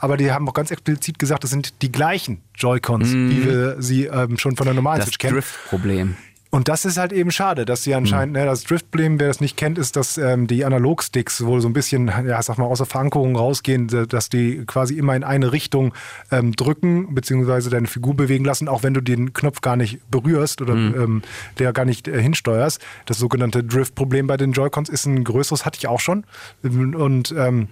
[0.00, 4.04] Aber die haben auch ganz explizit gesagt, das sind die gleichen Joy-Cons, wie wir sie
[4.04, 5.00] ähm, schon von der normalen Mhm.
[5.00, 5.34] Das Switch kennen.
[5.36, 6.16] Drift-Problem.
[6.50, 9.58] Und das ist halt eben schade, dass sie anscheinend, ne, das Driftproblem, wer das nicht
[9.58, 13.36] kennt, ist, dass ähm, die Analogsticks wohl so ein bisschen, ja, sag mal, außer Verankerung
[13.36, 15.92] rausgehen, dass die quasi immer in eine Richtung
[16.30, 20.62] ähm, drücken, beziehungsweise deine Figur bewegen lassen, auch wenn du den Knopf gar nicht berührst
[20.62, 21.22] oder ähm,
[21.58, 22.80] der gar nicht äh, hinsteuerst.
[23.04, 26.24] Das sogenannte Drift-Problem bei den Joy-Cons ist ein größeres, hatte ich auch schon.
[26.62, 27.68] Und ähm,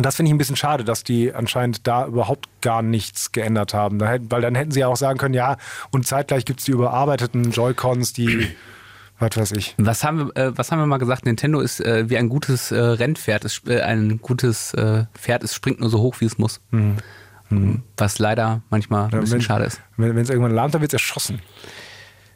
[0.00, 3.74] und das finde ich ein bisschen schade, dass die anscheinend da überhaupt gar nichts geändert
[3.74, 3.98] haben.
[3.98, 5.58] Da hätten, weil dann hätten sie ja auch sagen können, ja,
[5.90, 8.48] und zeitgleich gibt es die überarbeiteten Joy-Cons, die,
[9.18, 9.74] was weiß ich.
[9.76, 11.26] Was haben wir, äh, was haben wir mal gesagt?
[11.26, 13.44] Nintendo ist äh, wie ein gutes äh, Rennpferd.
[13.44, 16.62] Es, äh, ein gutes äh, Pferd, es springt nur so hoch, wie es muss.
[17.98, 19.82] Was leider manchmal ein bisschen wenn, schade ist.
[19.98, 21.42] Wenn es irgendwann lahmt, dann wird es erschossen.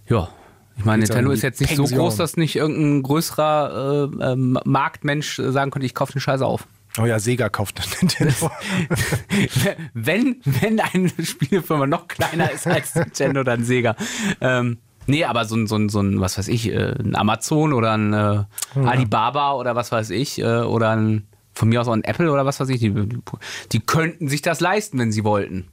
[0.06, 0.28] Ja.
[0.76, 2.00] Ich meine, Nintendo ist jetzt nicht so Pension.
[2.00, 6.42] groß, dass nicht irgendein größerer äh, ähm, Marktmensch äh, sagen könnte, ich kaufe den Scheiß
[6.42, 6.66] auf.
[6.98, 8.50] Oh ja, Sega kauft Nintendo.
[9.94, 13.96] wenn, wenn eine Spielefirma noch kleiner ist als Nintendo, dann Sega.
[14.40, 17.72] Ähm, nee, aber so ein, so ein, so ein, was weiß ich, äh, ein Amazon
[17.72, 18.44] oder ein äh,
[18.76, 22.46] Alibaba oder was weiß ich, äh, oder ein, von mir aus auch ein Apple oder
[22.46, 22.94] was weiß ich, die,
[23.72, 25.66] die könnten sich das leisten, wenn sie wollten.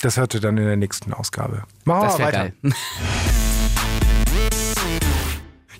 [0.00, 1.64] Das hörte dann in der nächsten Ausgabe.
[1.84, 2.38] Machen wir Das wäre weiter.
[2.62, 2.72] geil.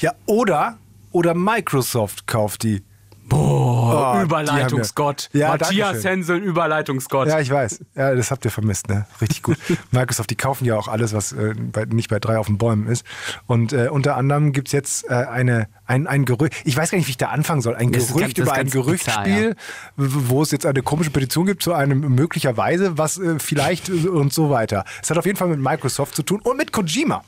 [0.00, 0.78] Ja, oder,
[1.12, 2.82] oder Microsoft kauft die.
[3.28, 5.28] Boah, Oh, Überleitungsgott.
[5.32, 6.04] Ja, Matthias.
[6.04, 7.28] Hensel, Überleitungsgott.
[7.28, 7.80] Ja, ich weiß.
[7.94, 9.06] Ja, das habt ihr vermisst, ne?
[9.20, 9.56] Richtig gut.
[9.90, 12.86] Microsoft, die kaufen ja auch alles, was äh, bei, nicht bei drei auf den Bäumen
[12.86, 13.04] ist.
[13.46, 17.06] Und äh, unter anderem gibt's jetzt äh, eine, ein, ein Gerücht, ich weiß gar nicht,
[17.06, 19.56] wie ich da anfangen soll, ein Das Gerücht über ein Gerüchtspiel,
[19.96, 24.32] w- wo es jetzt eine komische Petition gibt zu einem möglicherweise, was äh, vielleicht und
[24.32, 24.84] so weiter.
[25.02, 27.22] Es hat auf jeden Fall mit Microsoft zu tun und mit Kojima.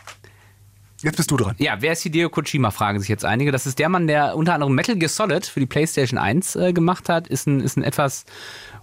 [1.03, 1.55] Jetzt bist du dran.
[1.59, 3.53] Ja, wer ist Hideo Kojima, fragen sich jetzt einige.
[3.53, 6.73] Das ist der Mann, der unter anderem Metal Gear Solid für die PlayStation 1 äh,
[6.73, 7.27] gemacht hat.
[7.27, 8.27] Ist ein, ist ein etwas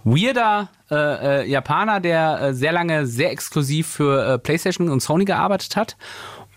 [0.04, 5.24] weirder äh, äh, Japaner, der äh, sehr lange sehr exklusiv für äh, PlayStation und Sony
[5.24, 5.96] gearbeitet hat.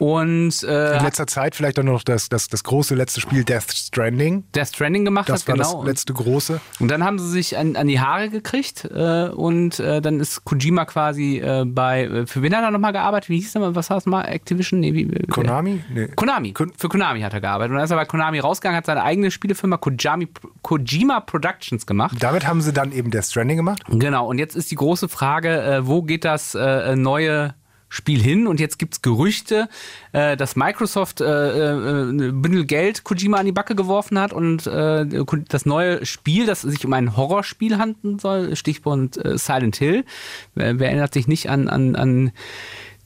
[0.02, 3.72] Und äh, In letzter Zeit vielleicht auch noch das, das, das große letzte Spiel Death
[3.72, 4.44] Stranding.
[4.56, 5.78] Death Stranding gemacht Das hat, war genau.
[5.82, 6.60] das letzte große.
[6.80, 10.44] Und dann haben sie sich an, an die Haare gekriegt äh, und äh, dann ist
[10.44, 13.30] Kojima quasi äh, bei, äh, für wen hat er nochmal gearbeitet?
[13.30, 14.24] Wie hieß mal, was war es mal?
[14.24, 14.80] Activision?
[14.80, 15.84] Nee, wie, Konami?
[15.94, 16.08] Nee.
[16.16, 16.54] Konami.
[16.54, 17.70] Kon- für Konami hat er gearbeitet.
[17.70, 20.30] Und dann ist er bei Konami rausgegangen, hat seine eigene Spielefirma Kojami,
[20.64, 22.18] Kojima Productions gemacht.
[22.20, 23.84] Damit haben sie dann eben Death Stranding gemacht.
[23.88, 27.54] Genau, und jetzt ist die große Frage, äh, wo geht das neue
[27.94, 28.48] Spiel hin?
[28.48, 29.68] Und jetzt gibt es Gerüchte,
[30.14, 34.66] äh, dass Microsoft äh, äh, ein Bündel Geld Kojima an die Backe geworfen hat und
[34.66, 35.06] äh,
[35.50, 40.06] das neue Spiel, das sich um ein Horrorspiel handeln soll, Stichwort äh, Silent Hill.
[40.56, 42.32] Wer, wer erinnert sich nicht an, an, an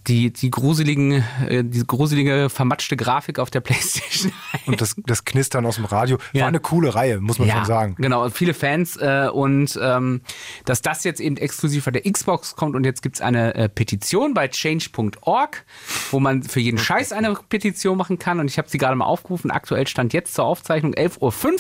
[0.08, 4.68] die, die gruseligen, äh, die gruselige, vermatschte Grafik auf der Playstation 1?
[4.68, 6.18] Und das, das Knistern aus dem Radio.
[6.34, 6.42] Ja.
[6.42, 7.96] War eine coole Reihe, muss man schon sagen.
[7.98, 10.22] Genau, viele Fans äh, und ähm,
[10.66, 13.70] dass das jetzt eben exklusiv bei der Xbox kommt und jetzt gibt es eine äh,
[13.70, 15.66] Petition bei change.org,
[16.12, 19.06] wo man für jeden Scheiß eine Petition machen kann und ich habe sie gerade mal
[19.06, 19.52] aufgerufen.
[19.52, 21.60] Aktuell stand jetzt zur Aufzeichnung 11.05 Uhr.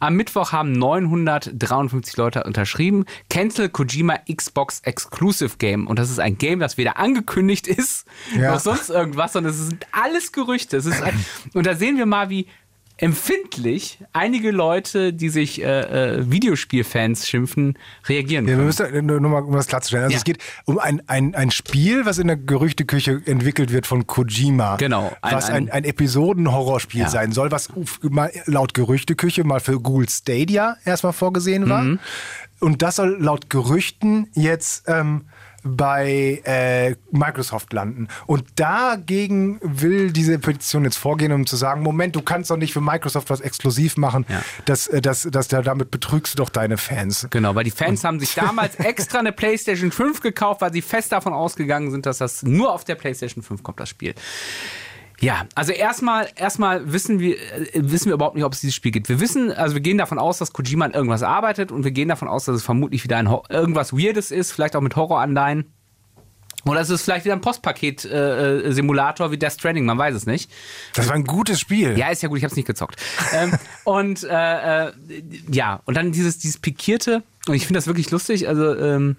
[0.00, 3.04] Am Mittwoch haben 953 Leute unterschrieben.
[3.30, 8.06] Cancel Kojima Xbox Exclusive Game und das ist ein Game, das weder angekündigt ist
[8.36, 8.52] Ja.
[8.52, 10.76] noch sonst irgendwas, sondern es sind alles Gerüchte.
[10.76, 11.02] Es ist
[11.54, 12.46] und da sehen wir mal, wie
[13.06, 15.64] empfindlich einige Leute, die sich äh,
[16.18, 17.76] äh, Videospielfans schimpfen,
[18.08, 20.04] reagieren Ja, wir müssen nur, nur mal, um das klarzustellen.
[20.04, 20.18] Also Ja.
[20.18, 24.76] es geht um ein, ein, ein Spiel, was in der Gerüchteküche entwickelt wird von Kojima.
[24.76, 27.08] Genau, ein- was ein, ein- ein Episoden-Horrorspiel Ja.
[27.10, 27.70] sein soll, was
[28.02, 31.82] mal laut Gerüchteküche mal für Google Stadia erstmal vorgesehen war.
[31.82, 31.98] Mhm.
[32.60, 35.22] Und das soll laut Gerüchten jetzt ähm,
[35.64, 38.08] bei äh, Microsoft landen.
[38.26, 42.72] Und dagegen will diese Petition jetzt vorgehen, um zu sagen, Moment, du kannst doch nicht
[42.72, 44.26] für Microsoft was exklusiv machen.
[44.28, 44.42] Ja.
[44.64, 47.26] Das, äh, das, das, damit betrügst du doch deine Fans.
[47.30, 51.12] Genau, weil die Fans haben sich damals extra eine PlayStation 5 gekauft, weil sie fest
[51.12, 54.14] davon ausgegangen sind, dass das nur auf der PlayStation 5 kommt, das Spiel.
[55.22, 58.90] Ja, also erstmal erstmal wissen wir äh, wissen wir überhaupt nicht, ob es dieses Spiel
[58.90, 59.08] gibt.
[59.08, 62.08] Wir wissen, also wir gehen davon aus, dass Kojima an irgendwas arbeitet und wir gehen
[62.08, 65.72] davon aus, dass es vermutlich wieder ein Ho irgendwas Weirdes ist, vielleicht auch mit Horroranleihen.
[66.64, 70.50] Oder es ist vielleicht wieder ein Postpaket-Simulator wie Death Stranding, man weiß es nicht.
[70.94, 71.96] Das war ein gutes Spiel.
[71.96, 73.00] Ja, ist ja gut, ich habe es nicht gezockt.
[73.32, 73.52] ähm,
[73.84, 74.92] und äh, äh,
[75.50, 79.16] ja, und dann dieses, dieses pikierte, und ich finde das wirklich lustig, also ähm,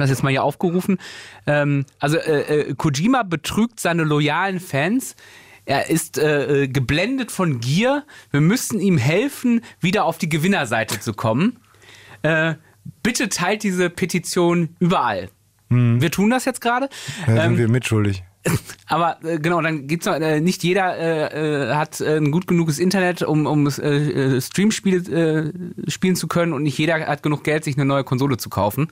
[0.00, 0.98] das jetzt mal hier aufgerufen.
[1.46, 5.16] Ähm, also äh, äh, Kojima betrügt seine loyalen Fans.
[5.64, 8.04] Er ist äh, äh, geblendet von Gier.
[8.30, 11.58] Wir müssten ihm helfen, wieder auf die Gewinnerseite zu kommen.
[12.22, 12.54] Äh,
[13.02, 15.28] bitte teilt diese Petition überall.
[15.74, 16.90] Wir tun das jetzt gerade.
[17.26, 18.24] Da sind Ähm, wir mitschuldig.
[18.86, 22.46] Aber äh, genau, dann gibt's noch, äh, nicht jeder äh, äh, hat äh, ein gut
[22.46, 25.52] genuges Internet, um, um äh, äh, Streamspiele
[25.86, 28.50] äh, spielen zu können und nicht jeder hat genug Geld, sich eine neue Konsole zu
[28.50, 28.88] kaufen.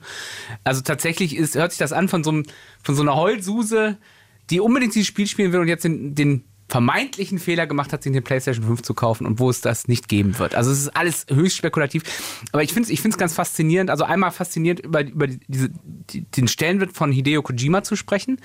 [0.63, 2.43] Also tatsächlich ist, hört sich das an von so, einem,
[2.83, 3.97] von so einer Heulsuse,
[4.49, 8.13] die unbedingt dieses Spiel spielen will und jetzt den, den vermeintlichen Fehler gemacht hat, sich
[8.13, 10.55] eine PlayStation 5 zu kaufen und wo es das nicht geben wird.
[10.55, 12.03] Also es ist alles höchst spekulativ.
[12.53, 13.89] Aber ich finde es ich find's ganz faszinierend.
[13.89, 15.69] Also einmal faszinierend über, über diese,
[16.09, 18.39] die, den Stellenwert von Hideo Kojima zu sprechen.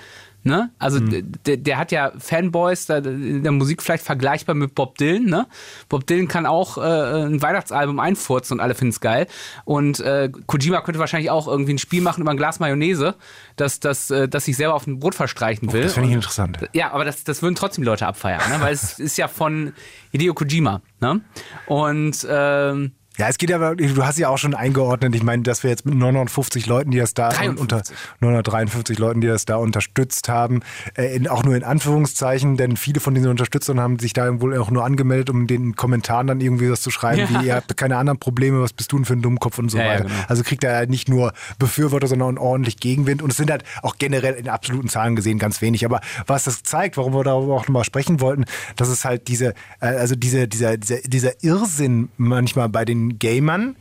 [0.46, 0.70] Ne?
[0.78, 5.24] Also der, der hat ja Fanboys da, in der Musik vielleicht vergleichbar mit Bob Dylan.
[5.24, 5.48] Ne?
[5.88, 6.82] Bob Dylan kann auch äh,
[7.26, 9.26] ein Weihnachtsalbum einfurzen und alle finden es geil.
[9.64, 13.16] Und äh, Kojima könnte wahrscheinlich auch irgendwie ein Spiel machen über ein Glas Mayonnaise,
[13.56, 15.82] das, das, äh, das sich selber auf ein Brot verstreichen will.
[15.82, 16.58] Das finde ich Und- interessant.
[16.72, 18.60] ja, aber das, das würden trotzdem Leute abfeiern, ne?
[18.60, 19.72] weil es ist ja von
[20.12, 20.80] Hideo Kojima.
[21.00, 21.22] Ne?
[21.66, 25.62] Und ähm, Ja, es geht aber, du hast ja auch schon eingeordnet, ich meine, dass
[25.62, 27.60] wir jetzt mit 950 Leuten, die das da 53.
[27.60, 27.82] unter
[28.20, 30.60] 953 Leuten, die das da unterstützt haben,
[30.96, 34.56] äh, in, auch nur in Anführungszeichen, denn viele von diesen Unterstützern haben sich da wohl
[34.58, 37.40] auch nur angemeldet, um den Kommentaren dann irgendwie was zu schreiben, Ja.
[37.42, 39.78] wie ihr habt keine anderen Probleme, was bist du denn für ein Dummkopf und so
[39.78, 40.04] Ja, ja, weiter.
[40.04, 40.14] genau.
[40.28, 43.96] Also kriegt er ja nicht nur Befürworter, sondern ordentlich Gegenwind und es sind halt auch
[43.98, 45.84] generell in absoluten Zahlen gesehen ganz wenig.
[45.84, 48.44] Aber was das zeigt, warum wir darüber auch nochmal sprechen wollten,
[48.76, 53.76] dass es halt diese, äh, also diese, dieser, dieser, dieser Irrsinn manchmal bei den Gamern,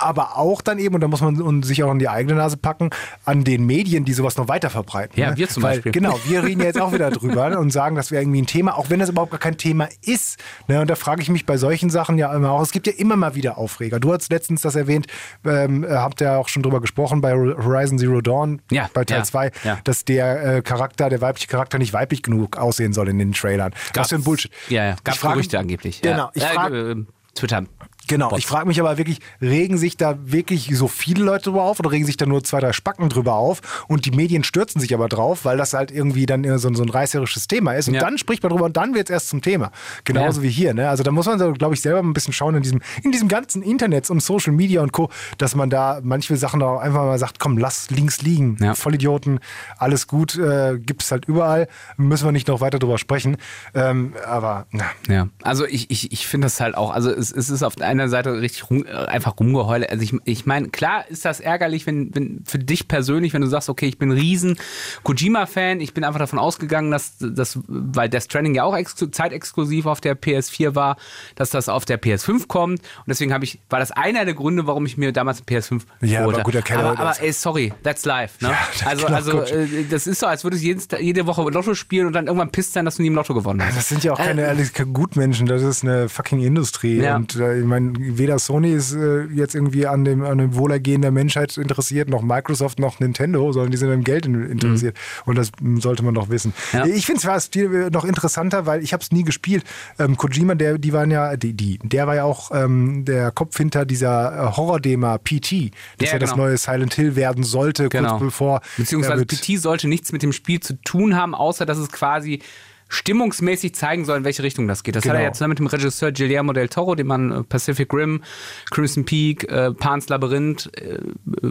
[0.00, 2.90] aber auch dann eben, und da muss man sich auch in die eigene Nase packen,
[3.24, 5.18] an den Medien, die sowas noch weiter verbreiten.
[5.20, 5.36] Ja, ne?
[5.38, 5.90] wir zum Weil, Beispiel.
[5.90, 8.78] Genau, wir reden ja jetzt auch wieder drüber und sagen, das wäre irgendwie ein Thema,
[8.78, 10.38] auch wenn das überhaupt gar kein Thema ist.
[10.68, 10.80] Ne?
[10.80, 13.16] Und da frage ich mich bei solchen Sachen ja immer auch, es gibt ja immer
[13.16, 13.98] mal wieder Aufreger.
[13.98, 15.08] Du hast letztens das erwähnt,
[15.44, 19.24] ähm, habt ja auch schon drüber gesprochen bei Horizon Zero Dawn, Ja, bei Teil ja,
[19.24, 19.78] 2, ja.
[19.82, 23.74] dass der äh, Charakter, der weibliche Charakter nicht weiblich genug aussehen soll in den Trailern.
[23.94, 24.52] Was für ein Bullshit.
[24.68, 24.96] Ja, ja.
[25.02, 26.02] Gab Ich frage- Gerüchte angeblich.
[26.02, 26.30] Genau, Ja.
[26.34, 26.96] ich Äh, frage äh,
[27.34, 27.64] Twitter.
[28.08, 28.38] Genau, Bots.
[28.40, 31.90] ich frage mich aber wirklich, regen sich da wirklich so viele Leute drüber auf oder
[31.92, 35.08] regen sich da nur zwei, drei Spacken drüber auf und die Medien stürzen sich aber
[35.08, 38.00] drauf, weil das halt irgendwie dann so, ein- so ein reißerisches Thema ist und Ja.
[38.00, 39.70] dann spricht man drüber und dann wird es erst zum Thema.
[40.04, 40.46] Genauso Ja.
[40.46, 40.74] wie hier.
[40.74, 40.88] Ne?
[40.88, 43.28] Also da muss man, so, glaube ich, selber ein bisschen schauen in diesem, in diesem
[43.28, 47.18] ganzen Internet und Social Media und Co., dass man da manche Sachen auch einfach mal
[47.18, 48.56] sagt, komm, lass links liegen.
[48.60, 48.74] Ja.
[48.74, 49.40] Vollidioten,
[49.76, 53.36] alles gut, äh, gibt es halt überall, müssen wir nicht noch weiter drüber sprechen.
[53.74, 57.50] Ähm, aber na, Ja, also ich, ich, ich finde das halt auch, also es, es
[57.50, 59.90] ist auf einer Seite richtig rum, äh, einfach rumgeheule.
[59.90, 63.48] Also ich, ich meine, klar ist das ärgerlich, wenn, wenn für dich persönlich, wenn du
[63.48, 64.56] sagst, okay, ich bin ein riesen
[65.02, 69.86] Kojima-Fan, ich bin einfach davon ausgegangen, dass das, weil Death Stranding ja auch exklu zeitexklusiv
[69.86, 70.96] auf der PS4 war,
[71.34, 72.80] dass das auf der PS5 kommt.
[72.80, 75.82] Und deswegen habe ich, war das einer der Gründe, warum ich mir damals eine PS5
[76.02, 78.44] Ja, aber gut, okay, aber, aber ey, sorry, that's life.
[78.44, 78.52] Ne?
[78.72, 79.50] das also, also gut.
[79.50, 82.50] äh, das ist so, als würdest du jedes, jede Woche Lotto spielen und dann irgendwann
[82.50, 83.76] pisst sein, dass du nie im Lotto gewonnen hast.
[83.76, 87.00] Das sind ja auch keine Äh, ehrlich Gutmenschen, das ist eine fucking Industrie.
[87.00, 87.16] Ja.
[87.16, 91.02] Und äh, ich meine, weder Sony ist äh, jetzt irgendwie an dem, an dem Wohlergehen
[91.02, 94.96] der Menschheit interessiert, noch Microsoft, noch Nintendo, sondern die sind am Geld in, interessiert.
[95.24, 96.52] Und das mm, sollte man doch wissen.
[96.72, 96.78] Mhm.
[96.78, 96.86] Ja.
[96.86, 99.64] Ich finde es viel äh, noch interessanter, weil ich habe es nie gespielt.
[99.98, 103.56] Ähm, Kojima, der, die waren ja, die, die, der war ja auch ähm, der Kopf
[103.56, 106.44] hinter dieser äh, Horror-Dema PT, das Ja, ja, das genau.
[106.44, 108.10] neue Silent Hill werden sollte, Genau.
[108.10, 111.90] kurz bevor Beziehungsweise PT sollte nichts mit dem Spiel zu tun haben, außer dass es
[111.90, 112.40] quasi
[112.88, 114.96] stimmungsmäßig zeigen soll, in welche Richtung das geht.
[114.96, 115.24] Das hat er Genau.
[115.24, 118.22] ja zusammen mit dem Regisseur Guillermo del Toro, dem man äh, Pacific Rim,
[118.70, 121.00] Crimson Peak, äh, Pan's Labyrinth, äh, äh,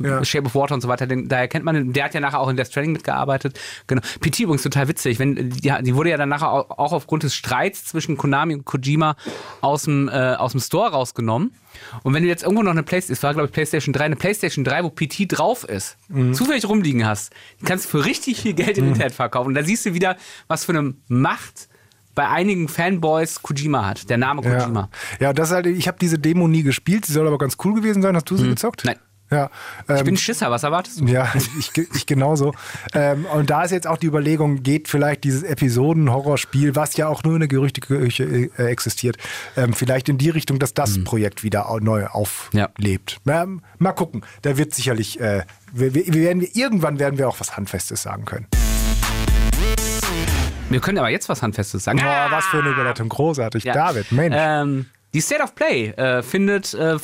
[0.03, 0.25] Ja.
[0.25, 1.93] Shape of Water und so weiter, den, daher kennt man den.
[1.93, 3.59] Der hat ja nachher auch in Death Stranding mitgearbeitet.
[3.87, 4.01] Genau.
[4.19, 5.19] PT übrigens total witzig.
[5.19, 8.65] Wenn, die, die wurde ja dann nachher auch, auch aufgrund des Streits zwischen Konami und
[8.65, 9.15] Kojima
[9.61, 11.53] aus dem, äh, aus dem Store rausgenommen.
[12.03, 14.15] Und wenn du jetzt irgendwo noch eine PlayStation, es war glaube ich PlayStation 3, eine
[14.15, 16.33] PlayStation 3, wo PT drauf ist, Mhm.
[16.33, 19.47] zufällig rumliegen hast, die kannst du für richtig viel Geld im Internet verkaufen.
[19.49, 21.69] Und da siehst du wieder, was für eine Macht
[22.15, 24.09] bei einigen Fanboys Kojima hat.
[24.09, 24.89] Der Name Kojima.
[25.19, 27.57] Ja, ja das ist halt, ich habe diese Demo nie gespielt, sie soll aber ganz
[27.63, 28.15] cool gewesen sein.
[28.15, 28.83] Hast du sie gezockt?
[28.85, 28.97] Nein.
[29.29, 29.49] Ja,
[29.89, 31.05] ähm, Ich bin ein Schisser, was erwartest du?
[31.05, 31.27] ja,
[31.59, 32.53] ich, ich genauso.
[32.93, 37.23] ähm, und da ist jetzt auch die Überlegung, geht vielleicht dieses Episoden-Horrorspiel, was ja auch
[37.23, 39.17] nur in der Gerüchteküche äh, existiert,
[39.57, 43.19] ähm, vielleicht in die Richtung, dass das Projekt wieder neu auflebt.
[43.27, 44.21] Ähm, mal gucken.
[44.43, 48.23] Da wird sicherlich, äh, wir, wir werden, wir- irgendwann werden wir auch was Handfestes sagen
[48.25, 48.47] können.
[50.69, 51.99] Wir können aber jetzt was Handfestes sagen.
[51.99, 53.07] Boah, was für eine Überleitung.
[53.07, 53.63] Großartig.
[53.63, 53.73] Ja.
[53.73, 54.35] David, Mensch.
[54.37, 54.85] Ähm,
[55.17, 57.01] die State of Play äh, findet, äh, das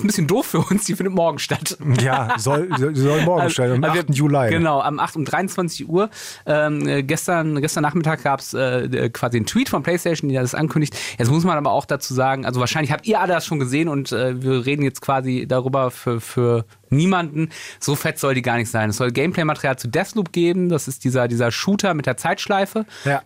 [0.00, 1.76] ist ein bisschen doof für uns, die findet morgen statt.
[2.00, 4.08] ja, soll, soll morgen stellen, am Also 8.
[4.10, 4.50] wir- Juli.
[4.50, 5.16] Genau, am 8.
[5.16, 6.08] um 23 Uhr.
[6.46, 10.54] Ähm, äh, gestern, gestern Nachmittag gab es äh, quasi einen Tweet von PlayStation, die das
[10.54, 10.94] ankündigt.
[11.18, 13.88] Jetzt muss man aber auch dazu sagen, also wahrscheinlich habt ihr alle das schon gesehen
[13.88, 17.50] und äh, wir reden jetzt quasi darüber für, für niemanden.
[17.80, 18.90] So fett soll die gar nicht sein.
[18.90, 20.68] Es soll Gameplay-Material zu Deathloop geben.
[20.68, 22.86] Das ist dieser, dieser Shooter mit der Zeitschleife.
[23.04, 23.22] Ja.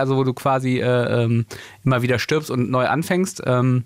[0.00, 1.46] Also wo du quasi äh, ähm,
[1.84, 3.42] immer wieder stirbst und neu anfängst.
[3.46, 3.84] Ähm,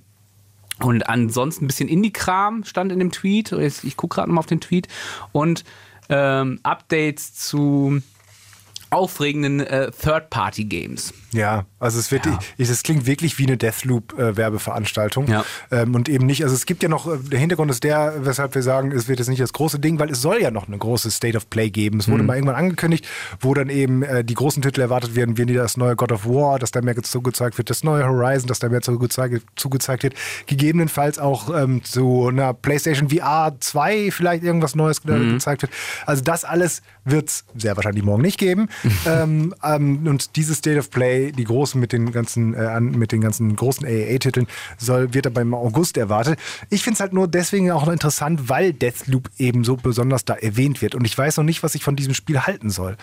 [0.81, 3.53] und ansonsten ein bisschen Indie-Kram stand in dem Tweet.
[3.53, 4.89] Ich, ich gucke gerade nochmal auf den Tweet.
[5.33, 5.65] Und
[6.09, 8.03] ähm, Updates zu
[8.93, 11.13] aufregenden äh, Third-Party-Games.
[11.33, 12.39] Ja, also es wird, Ja.
[12.59, 15.29] ich, es klingt wirklich wie eine Deathloop-Werbeveranstaltung.
[15.29, 15.45] Ja.
[15.71, 18.55] Ähm, und eben nicht, also es gibt ja noch, äh, der Hintergrund ist der, weshalb
[18.55, 20.77] wir sagen, es wird jetzt nicht das große Ding, weil es soll ja noch eine
[20.79, 22.01] große State of Play geben.
[22.01, 22.13] Es Mhm.
[22.13, 23.07] wurde mal irgendwann angekündigt,
[23.41, 26.59] wo dann eben äh, die großen Titel erwartet werden, wie das neue God of War,
[26.59, 30.15] dass da mehr zugezeigt wird, das neue Horizon, dass da mehr zugezeigt, zugezeigt wird.
[30.47, 35.33] Gegebenenfalls auch ähm, zu einer PlayStation VR 2 vielleicht irgendwas Neues äh, Mhm.
[35.35, 35.73] gezeigt wird.
[36.07, 38.69] Also das alles wird es sehr wahrscheinlich morgen nicht geben.
[39.07, 43.21] ähm, ähm, und dieses State of Play, die großen mit den ganzen, äh, mit den
[43.21, 44.47] ganzen großen AAA-Titeln,
[44.79, 46.39] soll, wird aber im August erwartet.
[46.71, 50.35] Ich finde es halt nur deswegen auch noch interessant, weil Deathloop eben so besonders da
[50.35, 50.95] erwähnt wird.
[50.95, 52.97] Und ich weiß noch nicht, was ich von diesem Spiel halten soll.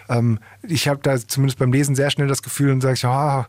[0.10, 3.48] ähm, ich habe da zumindest beim Lesen sehr schnell das Gefühl und sage ich, ah,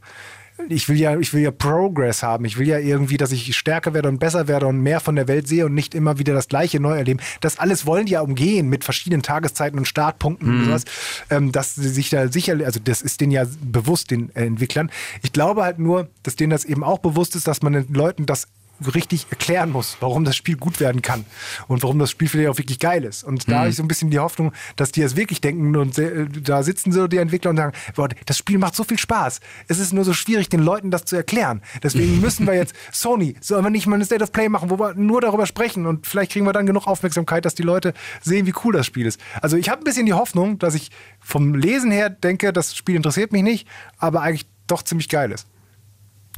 [0.69, 2.45] ich will ja, ich will ja Progress haben.
[2.45, 5.27] Ich will ja irgendwie, dass ich stärker werde und besser werde und mehr von der
[5.27, 7.21] Welt sehe und nicht immer wieder das Gleiche neu erleben.
[7.41, 10.59] Das alles wollen die ja umgehen mit verschiedenen Tageszeiten und Startpunkten mhm.
[10.59, 10.85] und sowas.
[11.31, 14.91] Ähm, dass sie sich da sicher, also das ist denen ja bewusst, den Entwicklern.
[15.23, 18.27] Ich glaube halt nur, dass denen das eben auch bewusst ist, dass man den Leuten
[18.27, 18.49] das
[18.95, 21.25] richtig erklären muss, warum das Spiel gut werden kann
[21.67, 23.25] und warum das Spiel vielleicht auch wirklich geil ist.
[23.25, 23.59] Und da mhm.
[23.59, 26.01] habe ich so ein bisschen die Hoffnung, dass die es wirklich denken und
[26.43, 29.41] da sitzen so die Entwickler und sagen, boah, das Spiel macht so viel Spaß.
[29.67, 31.63] Es ist nur so schwierig, den Leuten das zu erklären.
[31.83, 34.79] Deswegen müssen wir jetzt, Sony, sollen wir nicht mal eine State of Play machen, wo
[34.79, 38.47] wir nur darüber sprechen und vielleicht kriegen wir dann genug Aufmerksamkeit, dass die Leute sehen,
[38.47, 39.21] wie cool das Spiel ist.
[39.41, 42.97] Also ich habe ein bisschen die Hoffnung, dass ich vom Lesen her denke, das Spiel
[42.97, 45.47] interessiert mich nicht, aber eigentlich doch ziemlich geil ist.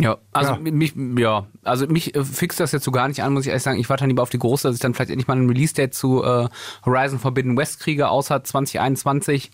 [0.01, 0.59] Ja, also ja.
[0.59, 3.63] mich, ja, also mich äh, fixt das jetzt so gar nicht an, muss ich ehrlich
[3.63, 3.79] sagen.
[3.79, 5.95] Ich warte dann lieber auf die große, dass ich dann vielleicht endlich mal ein Release-Date
[5.95, 6.49] zu äh,
[6.85, 9.51] Horizon Forbidden West kriege, außer 2021.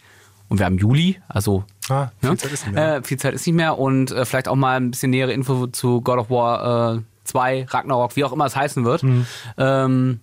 [0.48, 2.36] Und wir haben Juli, also ah, viel, ne?
[2.36, 2.96] Zeit ist nicht mehr.
[2.96, 3.78] Äh, viel Zeit ist nicht mehr.
[3.78, 7.66] Und äh, vielleicht auch mal ein bisschen nähere Info zu God of War äh, 2,
[7.68, 9.02] Ragnarok, wie auch immer es heißen wird.
[9.02, 9.26] Mhm.
[9.58, 10.20] Ähm,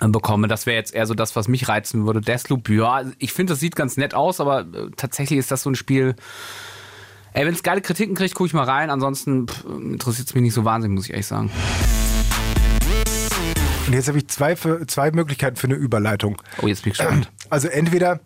[0.00, 0.48] bekomme.
[0.48, 2.20] Das wäre jetzt eher so das, was mich reizen würde.
[2.20, 5.70] Deathloop, ja, ich finde, das sieht ganz nett aus, aber äh, tatsächlich ist das so
[5.70, 6.16] ein Spiel,
[7.34, 8.90] Ey, wenn es geile Kritiken kriegt, gucke ich mal rein.
[8.90, 11.50] Ansonsten interessiert es mich nicht so wahnsinnig, muss ich ehrlich sagen.
[13.86, 16.40] Und jetzt habe ich zwei, für, zwei Möglichkeiten für eine Überleitung.
[16.60, 17.32] Oh, jetzt bin ich gespannt.
[17.48, 18.20] Also entweder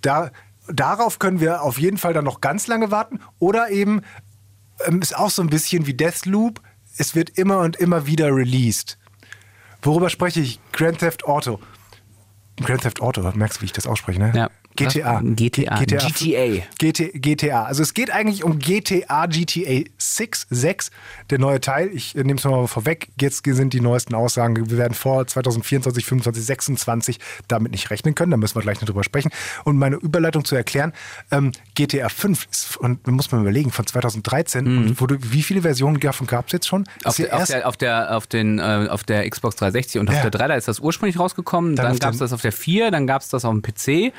[0.00, 0.30] da,
[0.68, 4.02] darauf können wir auf jeden Fall dann noch ganz lange warten oder eben
[4.86, 6.60] ähm, ist auch so ein bisschen wie Deathloop.
[6.96, 8.96] Es wird immer und immer wieder released.
[9.82, 10.60] Worüber spreche ich?
[10.72, 11.58] Grand Theft Auto.
[12.60, 14.32] Grand Theft Auto, merkst du, wie ich das ausspreche, ne?
[14.34, 14.50] Ja.
[14.76, 15.20] GTA.
[15.22, 15.78] GTA.
[15.84, 16.62] GTA.
[16.78, 17.06] GTA.
[17.14, 17.64] GTA.
[17.64, 20.90] Also es geht eigentlich um GTA GTA 6, 6,
[21.30, 21.90] der neue Teil.
[21.92, 23.08] Ich nehme es mal vorweg.
[23.20, 24.70] Jetzt sind die neuesten Aussagen.
[24.70, 28.30] Wir werden vor 2024, 25, 26 damit nicht rechnen können.
[28.30, 29.30] Da müssen wir gleich noch drüber sprechen.
[29.64, 30.92] Und meine Überleitung zu erklären,
[31.30, 34.64] ähm, GTA 5 ist, und muss man überlegen, von 2013.
[34.64, 34.78] Mhm.
[34.78, 36.84] Und wurde, wie viele Versionen davon gab es jetzt schon?
[37.04, 40.16] Auf der, auf, der, auf, der, auf, den, äh, auf der Xbox 360 und ja.
[40.16, 41.76] auf der 3, da ist das ursprünglich rausgekommen.
[41.76, 44.12] Dann, dann gab es das auf der 4, dann gab es das auf dem PC.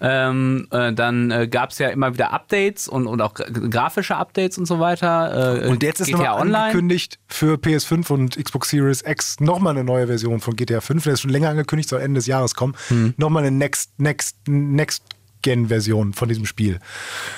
[0.00, 4.58] Ähm, äh, dann äh, gab es ja immer wieder Updates und, und auch grafische Updates
[4.58, 5.64] und so weiter.
[5.64, 9.84] Äh, und jetzt ist GTA Online angekündigt für PS5 und Xbox Series X nochmal eine
[9.84, 11.04] neue Version von GTA 5.
[11.04, 12.74] Der ist schon länger angekündigt, soll Ende des Jahres kommen.
[12.88, 13.14] Hm.
[13.16, 15.02] Nochmal eine Next, Next, Next
[15.42, 16.80] Gen-Version von diesem Spiel.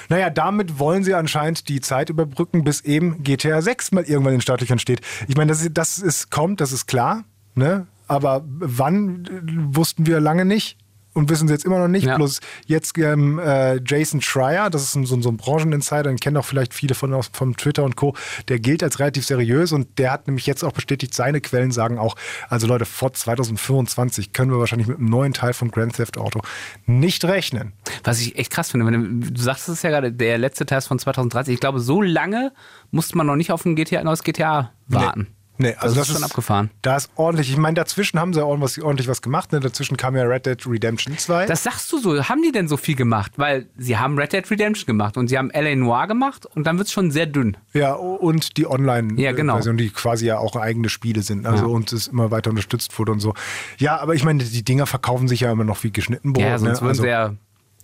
[0.08, 4.38] Naja, damit wollen sie anscheinend die Zeit überbrücken, bis eben GTA 6 mal irgendwann in
[4.38, 5.00] den Startlöchern steht.
[5.28, 7.86] Ich meine, dass das ist, kommt, das ist klar, ne?
[8.06, 9.28] Aber wann
[9.72, 10.79] wussten wir lange nicht
[11.12, 12.06] und wissen sie jetzt immer noch nicht.
[12.06, 12.16] Ja.
[12.16, 16.36] Bloß jetzt ähm, äh, Jason Schreier, das ist ein, so, so ein Brancheninsider, den kennen
[16.36, 18.14] auch vielleicht viele von vom Twitter und Co.
[18.48, 21.98] Der gilt als relativ seriös und der hat nämlich jetzt auch bestätigt, seine Quellen sagen
[21.98, 22.16] auch,
[22.48, 26.40] also Leute, vor 2025 können wir wahrscheinlich mit einem neuen Teil von Grand Theft Auto
[26.86, 27.72] nicht rechnen.
[28.04, 30.78] Was ich echt krass finde, wenn du, du sagst es ja gerade, der letzte Teil
[30.78, 31.54] ist von 2030.
[31.54, 32.52] Ich glaube, so lange
[32.90, 35.28] musste man noch nicht auf ein GTA, neues GTA warten.
[35.28, 35.39] Nee.
[35.60, 36.70] Nee, also, also das, ist schon abgefahren.
[36.80, 37.50] Da ist ordentlich.
[37.50, 39.52] Ich meine, dazwischen haben sie ordentlich, ordentlich was gemacht.
[39.52, 39.60] Ne?
[39.60, 41.44] Dazwischen kam ja Red Dead Redemption 2.
[41.44, 42.28] Das sagst du so.
[42.28, 43.32] Haben die denn so viel gemacht?
[43.36, 45.76] Weil sie haben Red Dead Redemption gemacht und sie haben L.A.
[45.76, 47.58] Noir gemacht und dann wird es schon sehr dünn.
[47.74, 49.60] Ja, und die Online-Version, ja, genau.
[49.60, 51.44] die quasi ja auch eigene Spiele sind.
[51.44, 51.70] Also ja.
[51.70, 53.34] und es immer weiter unterstützt wurde und so.
[53.76, 56.42] Ja, aber ich meine, die Dinger verkaufen sich ja immer noch wie geschnitten Brot.
[56.42, 56.88] Ja, sonst, ne?
[56.88, 57.34] also, ja,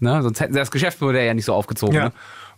[0.00, 0.22] ne?
[0.22, 1.94] sonst hätten sie das Geschäftsmodell ja nicht so aufgezogen.
[1.94, 2.04] Ja.
[2.06, 2.12] Ne?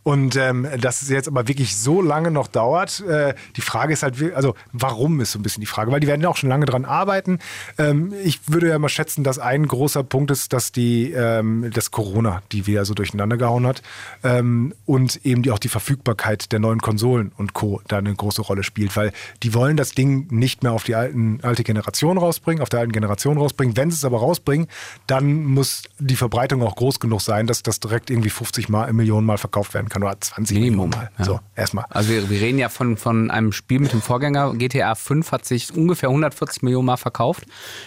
[0.08, 4.02] Und ähm, dass es jetzt aber wirklich so lange noch dauert, äh, die Frage ist
[4.02, 6.48] halt, also warum ist so ein bisschen die Frage, weil die werden ja auch schon
[6.48, 7.40] lange dran arbeiten.
[7.76, 11.90] Ähm, ich würde ja mal schätzen, dass ein großer Punkt ist, dass die ähm, das
[11.90, 13.82] Corona, die wieder so durcheinander gehauen hat
[14.24, 17.82] ähm, und eben die, auch die Verfügbarkeit der neuen Konsolen und Co.
[17.86, 21.40] da eine große Rolle spielt, weil die wollen das Ding nicht mehr auf die alten,
[21.42, 23.76] alte Generation rausbringen, auf der alten Generation rausbringen.
[23.76, 24.68] Wenn sie es aber rausbringen,
[25.06, 29.26] dann muss die Verbreitung auch groß genug sein, dass das direkt irgendwie 50 mal, Millionen
[29.26, 30.90] Mal verkauft werden kann oder 20 Minimum.
[30.90, 31.10] Mal.
[31.18, 31.24] Ja.
[31.24, 31.84] So, erstmal.
[31.90, 34.54] Also wir, wir, reden ja von, von einem Spiel mit dem Vorgänger.
[34.54, 37.44] GTA 5 hat sich ungefähr 140 Millionen Mal verkauft.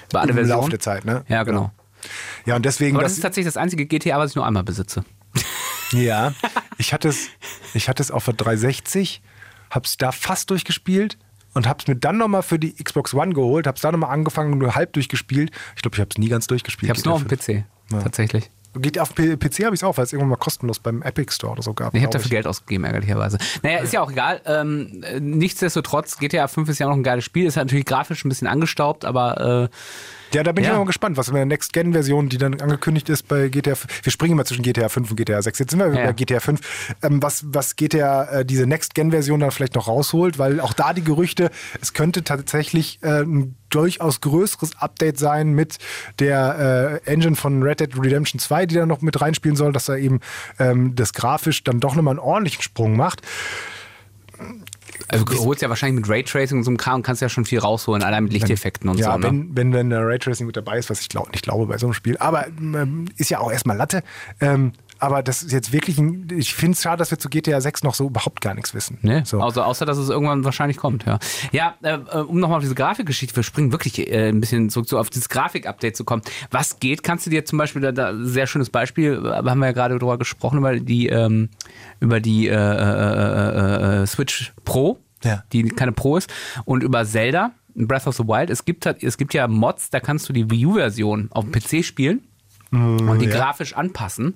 [0.09, 0.59] Über alle Im Versionen.
[0.59, 1.23] Laufe der Zeit, ne?
[1.27, 1.71] Ja, genau.
[2.45, 2.95] Ja, und deswegen.
[2.95, 5.03] Aber das, das ist tatsächlich das einzige GTA, was ich nur einmal besitze.
[5.93, 6.33] Ja,
[6.77, 7.27] ich hatte es,
[7.73, 9.21] ich hatte es auf der 360,
[9.69, 11.17] hab's da fast durchgespielt
[11.53, 14.11] und habe es mir dann nochmal für die Xbox One geholt, habe es dann nochmal
[14.11, 15.51] angefangen und nur halb durchgespielt.
[15.75, 16.85] Ich glaube, ich habe es nie ganz durchgespielt.
[16.85, 18.01] Ich habe es nur auf dem PC, ja.
[18.01, 18.49] tatsächlich.
[18.75, 21.53] Geht auf PC habe ich es auch, weil es irgendwann mal kostenlos beim Epic Store
[21.53, 21.93] oder so gab.
[21.93, 23.37] Ich habe dafür Geld ausgegeben, ärgerlicherweise.
[23.63, 24.41] Naja, ist ja auch egal.
[24.45, 27.45] Ähm, nichtsdestotrotz, GTA 5 ist ja noch ein geiles Spiel.
[27.47, 29.75] Ist natürlich grafisch ein bisschen angestaubt, aber äh,
[30.33, 30.71] ja, da bin ja.
[30.71, 34.03] ich mal gespannt, was in der Next-Gen-Version, die dann angekündigt ist bei GTA 5.
[34.03, 35.59] Wir springen immer zwischen GTA 5 und GTA 6.
[35.59, 36.05] Jetzt sind wir ja.
[36.05, 36.95] bei GTA 5.
[37.03, 41.03] Ähm, was, was GTA, äh, diese Next-Gen-Version dann vielleicht noch rausholt, weil auch da die
[41.03, 41.51] Gerüchte,
[41.81, 45.77] es könnte tatsächlich äh, ein durchaus größeres Update sein mit
[46.19, 49.89] der äh, Engine von Red Dead Redemption 2, die da noch mit reinspielen soll, dass
[49.89, 50.19] er eben
[50.59, 53.21] ähm, das grafisch dann doch nochmal einen ordentlichen Sprung macht.
[55.11, 57.45] Also du holst ja wahrscheinlich mit Raytracing und so einem Kram und kannst ja schon
[57.45, 59.11] viel rausholen, allein mit Lichteffekten und ja, so.
[59.11, 59.45] Ja, wenn, ne?
[59.53, 62.17] wenn, wenn Raytracing mit dabei ist, was ich glaub, nicht glaube bei so einem Spiel.
[62.17, 64.03] Aber ähm, ist ja auch erstmal Latte.
[64.39, 64.71] Ähm,
[65.01, 67.81] aber das ist jetzt wirklich ein, ich finde es schade, dass wir zu GTA 6
[67.83, 68.99] noch so überhaupt gar nichts wissen.
[69.01, 69.41] Nee, so.
[69.41, 71.17] also, außer, dass es irgendwann wahrscheinlich kommt, ja.
[71.51, 74.99] Ja, äh, um nochmal auf diese Grafikgeschichte, wir springen wirklich äh, ein bisschen zurück so
[74.99, 76.21] auf dieses Grafik-Update zu kommen.
[76.51, 77.01] Was geht?
[77.01, 79.97] Kannst du dir zum Beispiel, da, da sehr schönes Beispiel, äh, haben wir ja gerade
[79.97, 81.49] drüber gesprochen, über die, ähm,
[81.99, 85.43] über die äh, äh, äh, äh Switch Pro, ja.
[85.51, 86.31] die keine Pro ist,
[86.65, 88.51] und über Zelda, Breath of the Wild.
[88.51, 91.83] Es gibt, es gibt ja Mods, da kannst du die Wii U-Version auf dem PC
[91.83, 92.21] spielen
[92.69, 93.35] mm, und die ja.
[93.35, 94.35] grafisch anpassen.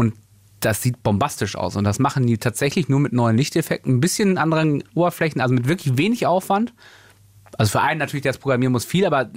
[0.00, 0.14] Und
[0.60, 1.76] das sieht bombastisch aus.
[1.76, 5.68] Und das machen die tatsächlich nur mit neuen Lichteffekten, ein bisschen anderen Oberflächen, also mit
[5.68, 6.72] wirklich wenig Aufwand.
[7.58, 9.30] Also für einen natürlich, der das programmieren muss, viel, aber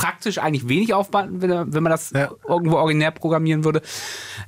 [0.00, 2.30] praktisch eigentlich wenig Aufwand, wenn, wenn man das ja.
[2.48, 3.82] irgendwo originär programmieren würde.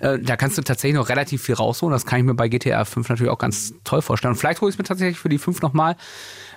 [0.01, 1.93] Äh, da kannst du tatsächlich noch relativ viel rausholen.
[1.93, 4.33] Das kann ich mir bei GTA 5 natürlich auch ganz toll vorstellen.
[4.33, 5.97] Und vielleicht hole ich es mir tatsächlich für die 5 nochmal.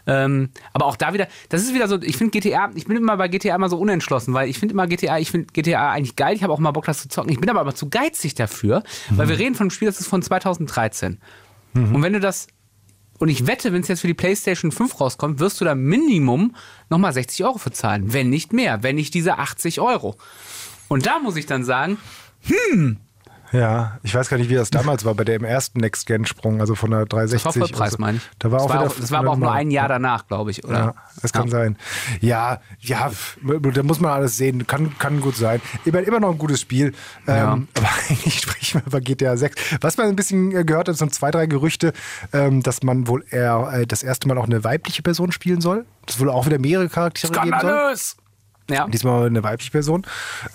[0.07, 3.17] Ähm, aber auch da wieder, das ist wieder so, ich finde GTA, ich bin immer
[3.17, 6.33] bei GTA immer so unentschlossen, weil ich finde immer GTA, ich finde GTA eigentlich geil,
[6.33, 7.33] ich habe auch mal Bock, das zu zocken.
[7.33, 9.17] Ich bin aber immer zu geizig dafür, mhm.
[9.17, 11.19] weil wir reden von einem Spiel, das ist von 2013.
[11.73, 11.95] Mhm.
[11.95, 12.47] Und wenn du das
[13.17, 16.55] und ich wette, wenn es jetzt für die PlayStation 5 rauskommt, wirst du da Minimum
[16.89, 18.13] nochmal 60 Euro für zahlen.
[18.13, 20.17] Wenn nicht mehr, wenn nicht diese 80 Euro.
[20.87, 21.97] Und da muss ich dann sagen,
[22.41, 22.97] hm,
[23.55, 26.91] ja, ich weiß gar nicht, wie das damals war bei dem ersten Next-Gen-Sprung, also von
[26.91, 27.69] der 360.
[27.71, 27.97] Das war so.
[27.99, 28.23] meine ich.
[28.39, 30.27] Da war das, auch war wieder auch, das war aber auch nur ein Jahr danach,
[30.27, 30.73] glaube ich, oder?
[30.73, 31.51] Ja, das kann ja.
[31.51, 31.77] sein.
[32.21, 33.11] Ja, ja,
[33.43, 34.67] da muss man alles sehen.
[34.67, 35.61] Kann, kann gut sein.
[35.85, 36.93] Immer, immer noch ein gutes Spiel.
[37.27, 37.53] Ja.
[37.53, 39.77] Ähm, aber eigentlich sprechen wir über GTA 6.
[39.81, 41.93] Was man ein bisschen äh, gehört hat, sind zwei, drei Gerüchte,
[42.33, 45.85] ähm, dass man wohl eher äh, das erste Mal auch eine weibliche Person spielen soll.
[46.05, 47.61] Das wohl auch wieder mehrere Charaktere Skandalös.
[47.61, 48.24] geben soll.
[48.69, 48.87] Ja.
[48.87, 50.05] Diesmal eine weibliche Person.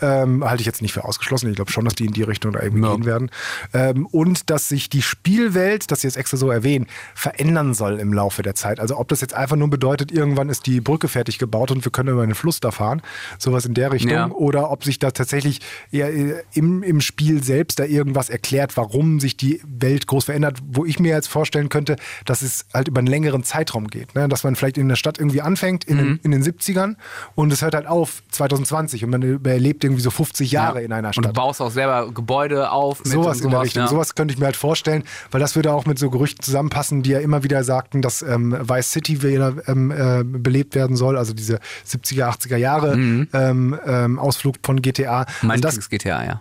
[0.03, 1.49] Ähm, halte ich jetzt nicht für ausgeschlossen.
[1.49, 2.95] Ich glaube schon, dass die in die Richtung da irgendwie ja.
[2.95, 3.31] gehen werden.
[3.73, 8.13] Ähm, und dass sich die Spielwelt, das sie jetzt extra so erwähnen, verändern soll im
[8.13, 8.81] Laufe der Zeit.
[8.81, 11.93] Also ob das jetzt einfach nur bedeutet, irgendwann ist die Brücke fertig gebaut und wir
[11.93, 13.01] können über einen Fluss da fahren,
[13.39, 14.13] sowas in der Richtung.
[14.13, 14.31] Ja.
[14.31, 15.61] Oder ob sich da tatsächlich
[15.93, 20.85] äh, im, im Spiel selbst da irgendwas erklärt, warum sich die Welt groß verändert, wo
[20.85, 21.95] ich mir jetzt vorstellen könnte,
[22.25, 24.17] dass es halt über einen längeren Zeitraum geht.
[24.17, 24.29] Ne?
[24.29, 26.01] Dass man vielleicht in der Stadt irgendwie anfängt, in, mhm.
[26.01, 26.97] den, in den 70ern
[27.37, 30.85] und es hört halt auf auf 2020 und man erlebt irgendwie so 50 Jahre ja.
[30.85, 31.27] in einer Stadt.
[31.27, 33.01] Und du baust auch selber Gebäude auf.
[33.01, 33.83] Mit sowas, in der Richtung.
[33.83, 33.89] Ja.
[33.89, 37.11] Sowas könnte ich mir halt vorstellen, weil das würde auch mit so Gerüchten zusammenpassen, die
[37.11, 41.33] ja immer wieder sagten, dass ähm, Vice City wieder ähm, äh, belebt werden soll, also
[41.33, 43.29] diese 70er, 80er Jahre mhm.
[43.33, 45.27] ähm, ähm Ausflug von GTA.
[45.43, 46.41] Mein also das, GTA, ja.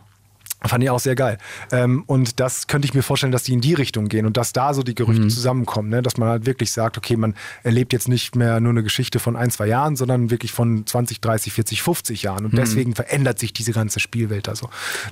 [0.66, 1.38] Fand ich auch sehr geil.
[1.72, 4.52] Ähm, und das könnte ich mir vorstellen, dass die in die Richtung gehen und dass
[4.52, 5.30] da so die Gerüchte mhm.
[5.30, 6.02] zusammenkommen, ne?
[6.02, 7.34] dass man halt wirklich sagt, okay, man
[7.64, 11.22] erlebt jetzt nicht mehr nur eine Geschichte von ein, zwei Jahren, sondern wirklich von 20,
[11.22, 12.46] 30, 40, 50 Jahren.
[12.46, 12.58] Und mhm.
[12.58, 14.70] deswegen verändert sich diese ganze Spielwelt also.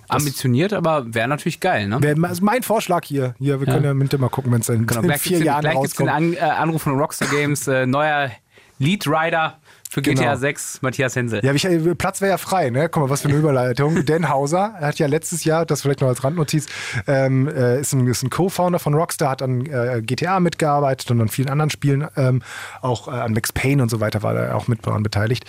[0.09, 2.01] Ambitioniert, aber wäre natürlich geil, ne?
[2.01, 3.33] Wär, also mein Vorschlag hier.
[3.39, 3.73] Hier, wir ja.
[3.73, 5.01] können ja mit mal gucken, wenn es in, genau.
[5.01, 6.09] in vier Jahren gleich rauskommt.
[6.09, 8.31] Gleich gibt es einen An äh, Anruf von Rockstar Games, äh, neuer
[8.79, 9.59] Lead Rider
[9.89, 10.35] für GTA genau.
[10.35, 11.43] 6, Matthias Hensel.
[11.43, 12.89] Ja, ich, äh, Platz wäre ja frei, ne?
[12.89, 14.05] Guck mal, was für eine Überleitung.
[14.05, 16.67] Dan Hauser hat ja letztes Jahr, das vielleicht noch als Randnotiz,
[17.07, 21.29] ähm, äh, ist ein, ein Co-Founder von Rockstar, hat an äh, GTA mitgearbeitet und an
[21.29, 22.41] vielen anderen Spielen, ähm,
[22.81, 25.45] auch äh, an Max Payne und so weiter war er auch mit daran beteiligt.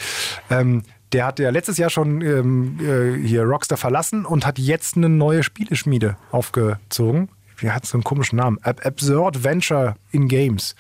[0.51, 0.83] Ähm,
[1.13, 5.09] der hat ja letztes Jahr schon ähm, äh, hier Rockstar verlassen und hat jetzt eine
[5.09, 7.31] neue Spieleschmiede aufgezogen.
[7.57, 8.59] Wie hat so einen komischen Namen?
[8.63, 10.77] Ab Absurd Venture in Games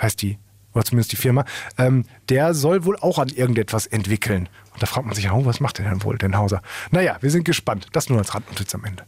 [0.00, 0.38] heißt die
[0.74, 1.44] oder zumindest die Firma,
[1.78, 4.48] ähm, der soll wohl auch an irgendetwas entwickeln.
[4.72, 6.62] Und da fragt man sich, oh, was macht der denn wohl, den Hauser?
[6.90, 7.88] Naja, wir sind gespannt.
[7.92, 9.04] Das nur als Randnotiz am Ende.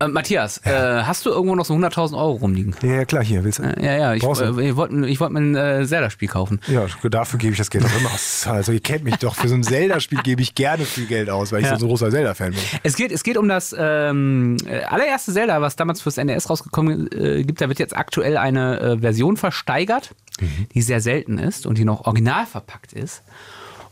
[0.00, 1.00] Äh, Matthias, ja.
[1.00, 2.74] äh, hast du irgendwo noch so 100.000 Euro rumliegen?
[2.82, 3.64] Ja, ja, klar, hier, willst du?
[3.64, 6.58] Äh, ja, ja, ich, äh, ich wollte ich wollt mir ein äh, Zelda-Spiel kaufen.
[6.68, 8.46] Ja, dafür gebe ich das Geld auch immer aus.
[8.46, 11.52] Also ihr kennt mich doch, für so ein Zelda-Spiel gebe ich gerne viel Geld aus,
[11.52, 11.78] weil ich ja.
[11.78, 12.60] so ein großer Zelda-Fan bin.
[12.82, 17.10] Es geht, es geht um das ähm, äh, allererste Zelda, was damals fürs NES rausgekommen
[17.12, 17.60] äh, gibt.
[17.60, 20.66] Da wird jetzt aktuell eine Version versteigert, mhm.
[20.72, 23.22] die sehr selten ist und die noch original verpackt ist.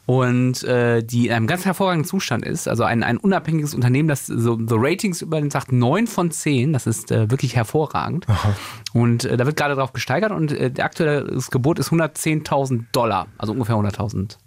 [0.08, 2.66] Und äh, die in einem ganz hervorragenden Zustand ist.
[2.66, 6.72] Also ein, ein unabhängiges Unternehmen, das so, so Ratings über den sagt 9 von 10.
[6.72, 8.26] Das ist äh, wirklich hervorragend.
[8.94, 13.26] Und äh, da wird gerade drauf gesteigert und äh, der aktuelle Gebot ist 110.000 Dollar,
[13.36, 14.38] also ungefähr 100.000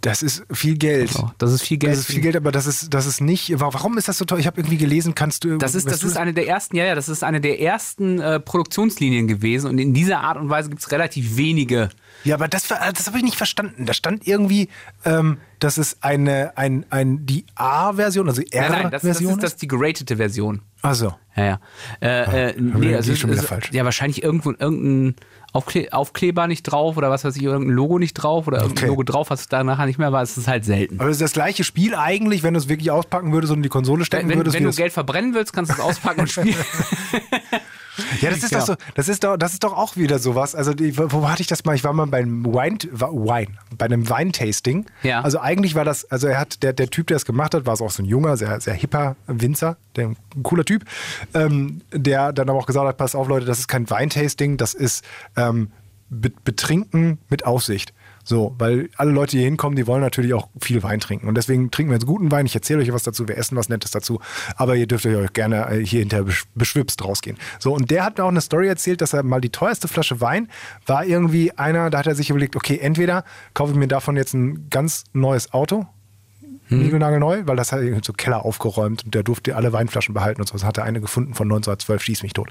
[0.00, 1.10] Das ist viel Geld.
[1.10, 1.92] so, das ist viel Geld.
[1.94, 3.52] Das ist viel Geld, aber das ist, das ist nicht.
[3.58, 4.38] Warum ist das so teuer?
[4.38, 5.58] Ich habe irgendwie gelesen, kannst du.
[5.58, 8.38] Das ist, das ist eine der ersten, ja, ja, das ist eine der ersten äh,
[8.38, 11.88] Produktionslinien gewesen und in dieser Art und Weise gibt es relativ wenige.
[12.24, 13.86] Ja, aber das, das habe ich nicht verstanden.
[13.86, 14.68] Da stand irgendwie,
[15.04, 19.42] ähm, dass es eine, ein, ein, die A-Version, also Nein, nein, das, das R-Version ist
[19.42, 20.60] das ist die geratete Version.
[20.82, 21.60] Also, Ja, ja.
[22.00, 23.70] Äh, äh, nee, also schon wieder es- falsch.
[23.72, 25.16] Ja, wahrscheinlich irgendwo irgendein
[25.52, 28.90] Aufkle Aufkleber nicht drauf oder was weiß ich, irgendein Logo nicht drauf oder irgendein Okay.
[28.90, 30.22] Logo drauf, was da nachher nicht mehr war.
[30.22, 31.00] Es ist halt selten.
[31.00, 33.62] aber es ist das gleiche Spiel eigentlich, wenn du es wirklich auspacken würdest und in
[33.62, 34.56] die Konsole stecken Wenn, würdest.
[34.56, 36.54] wenn du Geld verbrennen willst, kannst du es auspacken und spielen.
[38.20, 38.60] Ja, das ist Genau.
[38.60, 40.54] doch so, das ist doch, das ist doch auch wieder sowas.
[40.54, 41.74] Also, wo hatte ich das mal?
[41.74, 44.86] Ich war mal beim Wine, Wine bei einem Weintasting.
[45.02, 45.20] Ja.
[45.22, 47.74] Also eigentlich war das, also er hat, der, der Typ, der es gemacht hat, war
[47.74, 50.84] es auch so ein junger, sehr, sehr hipper Winzer, der, ein cooler Typ,
[51.34, 54.74] ähm, der dann aber auch gesagt hat, pass auf Leute, das ist kein Weintasting, das
[54.74, 55.04] ist
[55.36, 55.70] ähm,
[56.10, 57.92] Be- Betrinken mit Aufsicht.
[58.28, 61.28] So, weil alle Leute, die hier hinkommen, die wollen natürlich auch viel Wein trinken.
[61.28, 62.44] Und deswegen trinken wir jetzt guten Wein.
[62.44, 64.20] Ich erzähle euch was dazu, wir essen was Nettes dazu.
[64.56, 67.38] Aber ihr dürft euch gerne äh, hier besch- beschwipst rausgehen.
[67.58, 70.20] So, und der hat mir auch eine Story erzählt, dass er mal die teuerste Flasche
[70.20, 70.48] Wein
[70.84, 73.24] war irgendwie einer, da hat er sich überlegt, okay, entweder
[73.54, 75.86] kaufe ich mir davon jetzt ein ganz neues Auto,
[76.68, 80.48] niegelnagelneu, weil das hat er so Keller aufgeräumt und der durfte alle Weinflaschen behalten und
[80.48, 80.52] so.
[80.52, 82.50] Das hat er eine gefunden von 1912, schieß mich tot.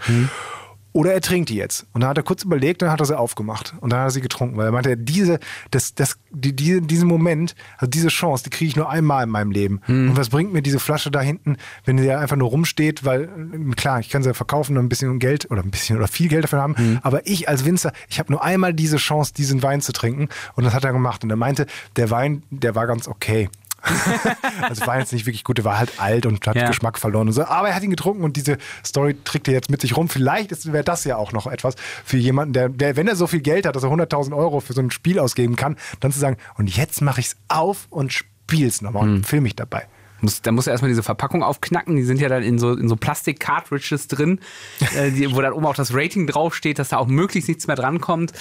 [0.98, 1.86] Oder er trinkt die jetzt.
[1.94, 3.76] Und dann hat er kurz überlegt, dann hat er sie aufgemacht.
[3.82, 5.38] Und dann hat er sie getrunken, weil er meinte, diese,
[5.70, 9.30] das, das, die, die, diesen Moment, also diese Chance, die kriege ich nur einmal in
[9.30, 9.80] meinem Leben.
[10.10, 13.30] Und was bringt mir diese Flasche da hinten, wenn sie einfach nur rumsteht, weil,
[13.76, 16.46] klar, ich kann sie verkaufen und ein bisschen Geld oder ein bisschen oder viel Geld
[16.46, 16.74] dafür haben.
[17.04, 20.30] Aber ich als Winzer, ich habe nur einmal diese Chance, diesen Wein zu trinken.
[20.56, 21.24] Und das hat er gemacht.
[21.24, 23.50] Und er meinte, der Wein, der war ganz okay.
[24.62, 26.68] also war jetzt nicht wirklich gut, der war halt alt und hat Ja.
[26.68, 27.44] Geschmack verloren und so.
[27.46, 30.10] Aber er hat ihn getrunken und diese Story trägt er jetzt mit sich rum.
[30.10, 33.42] Vielleicht wäre das ja auch noch etwas für jemanden, der, der, wenn er so viel
[33.42, 36.38] Geld hat, dass er 100.000 Euro für so ein Spiel ausgeben kann, dann zu sagen,
[36.58, 39.16] und jetzt mache ich es auf und spiel's nochmal Hm.
[39.16, 39.88] und film mich dabei.
[40.22, 41.96] Muss, da muss er erstmal diese Verpackung aufknacken.
[41.96, 44.40] Die sind ja dann in so, in so Plastik-Cartridges drin,
[44.98, 47.76] äh, die, wo dann oben auch das Rating draufsteht, dass da auch möglichst nichts mehr
[47.76, 48.34] drankommt.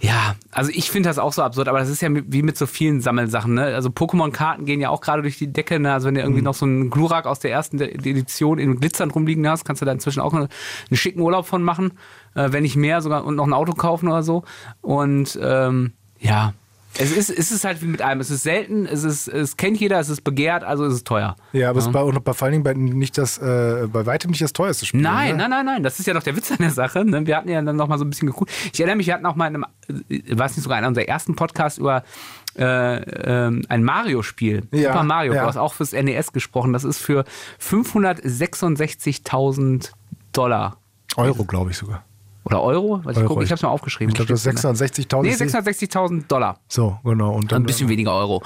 [0.00, 2.66] Ja, also ich finde das auch so absurd, aber das ist ja wie mit so
[2.66, 3.54] vielen Sammelsachen.
[3.54, 3.64] Ne?
[3.66, 5.80] Also Pokémon-Karten gehen ja auch gerade durch die Decke.
[5.80, 5.92] Ne?
[5.92, 9.48] Also wenn du irgendwie noch so einen Glurak aus der ersten Edition in Glitzern rumliegen
[9.48, 10.48] hast, kannst du da inzwischen auch einen,
[10.90, 11.92] einen schicken Urlaub von machen.
[12.34, 14.44] Äh, wenn nicht mehr, sogar und noch ein Auto kaufen oder so.
[14.80, 16.52] Und ähm, ja.
[16.98, 18.20] Es ist, es ist halt wie mit allem.
[18.20, 21.36] Es ist selten, es, ist, es kennt jeder, es ist begehrt, also ist es teuer.
[21.52, 24.06] Ja, aber es ist bei, und bei vor allen Dingen bei, nicht das, äh, bei
[24.06, 25.00] weitem nicht das teuerste Spiel.
[25.00, 25.48] Nein, ne?
[25.48, 25.82] nein, nein, nein.
[25.82, 27.04] Das ist ja doch der Witz an der Sache.
[27.04, 27.26] Ne?
[27.26, 28.52] Wir hatten ja dann noch mal so ein bisschen geguckt.
[28.72, 29.66] Ich erinnere mich, wir hatten auch mal in einem,
[30.08, 32.04] äh, es nicht sogar in unserem ersten Podcast über
[32.56, 34.68] äh, ähm, ein Mario-Spiel.
[34.70, 35.34] Ja, Super Mario.
[35.34, 35.42] ja.
[35.42, 36.72] Du hast auch fürs NES gesprochen.
[36.72, 37.24] Das ist für
[37.60, 39.90] 566.000
[40.32, 40.76] Dollar.
[41.16, 42.04] Euro, glaube ich sogar.
[42.44, 43.00] Oder Euro?
[43.08, 43.28] Ich Euro.
[43.28, 44.10] gucke, ich habe es mal aufgeschrieben.
[44.10, 45.22] Ich glaube, das ist 660.000.
[45.22, 46.60] Nee, 660.000 Dollar.
[46.68, 47.34] So, genau.
[47.34, 48.42] Und dann, Ein bisschen weniger Euro.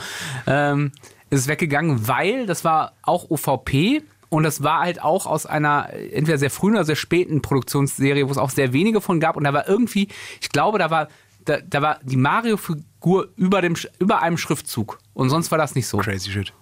[0.47, 0.93] Ähm,
[1.31, 5.91] ist es weggegangen, weil das war auch OVP und das war halt auch aus einer
[5.93, 9.45] entweder sehr frühen oder sehr späten Produktionsserie, wo es auch sehr wenige von gab und
[9.45, 10.09] da war irgendwie,
[10.41, 11.09] ich glaube, da war
[11.45, 15.87] da, da war die Mario-Figur über, dem, über einem Schriftzug und sonst war das nicht
[15.87, 15.99] so.
[15.99, 16.53] Crazy shit.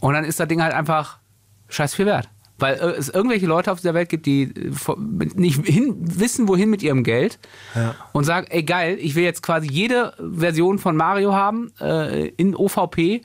[0.00, 1.18] Und dann ist das Ding halt einfach
[1.68, 2.28] scheiß viel wert.
[2.58, 4.72] Weil äh, es irgendwelche Leute auf dieser Welt gibt, die äh,
[5.34, 7.38] nicht hin, wissen, wohin mit ihrem Geld
[8.12, 12.56] und sagen, ey geil, ich will jetzt quasi jede Version von Mario haben äh, in
[12.56, 13.22] OVP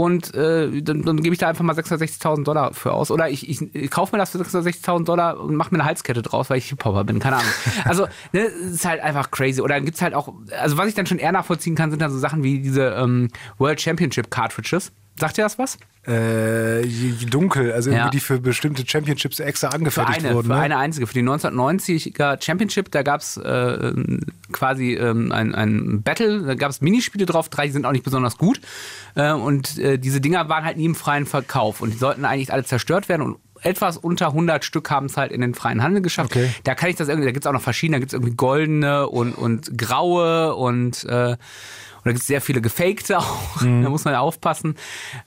[0.00, 3.10] und äh, dann, dann gebe ich da einfach mal 660.000 Dollar für aus.
[3.10, 6.22] Oder ich, ich, ich kaufe mir das für 660.000 Dollar und mache mir eine Halskette
[6.22, 7.50] draus, weil ich Hip-Hopper bin, keine Ahnung.
[7.84, 9.60] Also, ne, es ist halt einfach crazy.
[9.60, 12.10] Oder dann gibt's halt auch, also was ich dann schon eher nachvollziehen kann, sind dann
[12.10, 14.92] so Sachen wie diese ähm, World Championship Cartridges.
[15.20, 15.76] Sagt ihr das was?
[16.06, 16.82] Äh,
[17.26, 18.10] dunkel, also irgendwie Ja.
[18.10, 20.46] die für bestimmte Championships extra Für angefertigt eine, wurden.
[20.48, 20.60] für ne?
[20.60, 23.92] eine einzige, für die 1990er Championship, da gab es äh,
[24.52, 28.04] quasi ähm, ein, ein Battle, da gab es Minispiele drauf, drei die sind auch nicht
[28.04, 28.60] besonders gut.
[29.14, 32.52] Äh, und äh, diese Dinger waren halt nie im freien Verkauf und die sollten eigentlich
[32.52, 36.00] alle zerstört werden und etwas unter 100 Stück haben es halt in den freien Handel
[36.00, 36.30] geschafft.
[36.30, 36.48] Okay.
[36.64, 38.34] Da kann ich das irgendwie, da gibt es auch noch verschiedene, da gibt es irgendwie
[38.34, 41.36] goldene und, und graue und, äh,
[42.00, 43.58] und da gibt es sehr viele gefakte auch.
[43.60, 44.74] Da muss man ja aufpassen.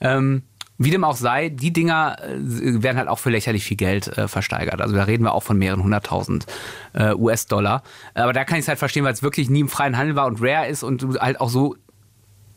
[0.01, 0.43] Ähm,
[0.79, 4.27] wie dem auch sei, die Dinger äh, werden halt auch für lächerlich viel Geld äh,
[4.27, 4.81] versteigert.
[4.81, 6.45] Also da reden wir auch von mehreren hunderttausend
[6.93, 7.83] äh, US-Dollar.
[8.15, 10.25] Aber da kann ich es halt verstehen, weil es wirklich nie im freien Handel war
[10.25, 11.75] und rare ist und halt auch so,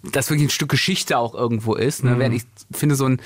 [0.03, 2.05] das wirklich ein Stück Geschichte auch irgendwo ist.
[2.05, 2.19] Ne?
[2.19, 3.21] Während ich finde, so ein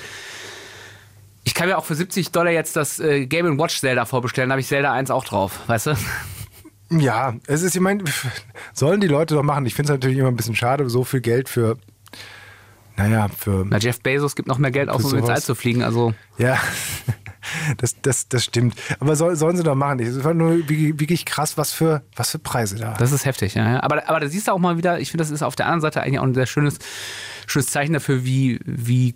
[1.43, 4.53] ich kann mir auch für 70 Dollar jetzt das äh, Game Watch Zelda vorbestellen, da
[4.53, 5.95] habe ich Zelda 1 auch drauf, weißt du?
[6.91, 8.03] Ja, es ist, ich meine,
[8.73, 9.65] sollen die Leute doch machen.
[9.65, 11.77] Ich finde es natürlich immer ein bisschen schade, so viel Geld für
[12.97, 13.65] Naja, für.
[13.67, 15.29] Na, Jeff Bezos gibt noch mehr Geld aus, um ins.
[15.29, 15.83] All zu fliegen.
[15.83, 16.59] Also, Ja,
[17.77, 18.75] das, das, das stimmt.
[18.99, 19.99] Aber soll, sollen sie doch machen.
[19.99, 22.93] Es ist einfach nur wie- wirklich krass, was für, was für Preise da.
[22.95, 23.55] das ist heftig.
[23.55, 23.81] Ja.
[23.83, 25.81] Aber, aber da siehst du auch mal wieder, ich finde, das ist auf der anderen
[25.81, 26.77] Seite eigentlich auch ein sehr schönes,
[27.47, 29.15] schönes Zeichen dafür, wie, wie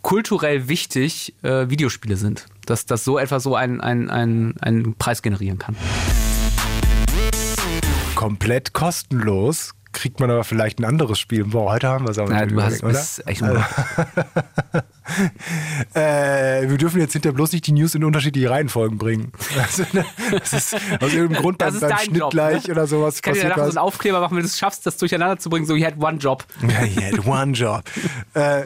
[0.00, 2.46] kulturell wichtig äh, Videospiele sind.
[2.66, 5.76] Dass, dass so etwas so einen, einen, einen Preis generieren kann.
[8.14, 11.44] Komplett kostenlos kriegt man aber vielleicht ein anderes Spiel.
[11.44, 13.56] Boah, heute haben wir es aber Ja, natürlich du hast, bist echt ein
[15.94, 19.32] Äh, wir dürfen jetzt hinterher bloß nicht die News in unterschiedliche Reihenfolgen bringen.
[19.62, 22.72] Also, ne, das ist aus irgendeinem Grund Das beim, beim dein Schnitt Job, gleich ne?
[22.72, 24.96] oder sowas Ich kann dir danach so einen Aufkleber machen, wenn du es schaffst, das
[24.96, 26.44] durcheinander zu bringen, so you had one job.
[26.62, 27.82] Ja, he had one job.
[28.34, 28.62] äh,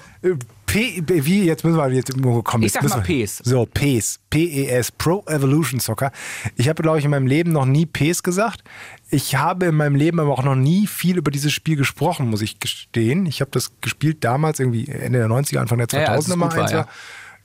[0.67, 2.13] P, wie, jetzt müssen wir jetzt
[2.45, 2.65] kommen.
[2.65, 3.39] Ich sag mal PES.
[3.39, 4.21] So, PES.
[4.31, 6.13] PES, Pro Evolution Soccer.
[6.57, 8.63] Ich habe, glaube ich, in meinem Leben noch nie PES gesagt.
[9.09, 12.43] Ich habe in meinem Leben aber auch noch nie viel über dieses Spiel gesprochen, muss
[12.43, 13.27] ich gestehen.
[13.27, 16.73] Ich habe das gespielt damals, irgendwie Ende der 90er, Anfang der 2000er Ja, mal eins
[16.73, 16.87] ja.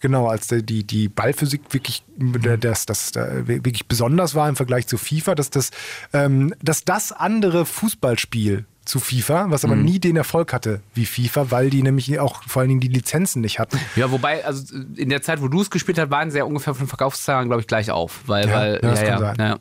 [0.02, 4.98] Genau, als die, die Ballphysik wirklich, das, das, das wirklich besonders war im Vergleich zu
[4.98, 5.70] FIFA, dass das,
[6.12, 9.86] ähm, dass das andere Fußballspiel zu FIFA, was aber Mhm.
[9.86, 13.42] nie den Erfolg hatte wie FIFA, weil die nämlich auch vor allen Dingen die Lizenzen
[13.42, 13.80] nicht hatten.
[13.96, 16.74] Ja, wobei, also in der Zeit, wo du es gespielt hast, waren sie ja ungefähr
[16.74, 18.22] von Verkaufszahlen, glaube ich, gleich auf.
[18.26, 19.36] Weil, Ja, weil, ja, sein.
[19.40, 19.58] ja.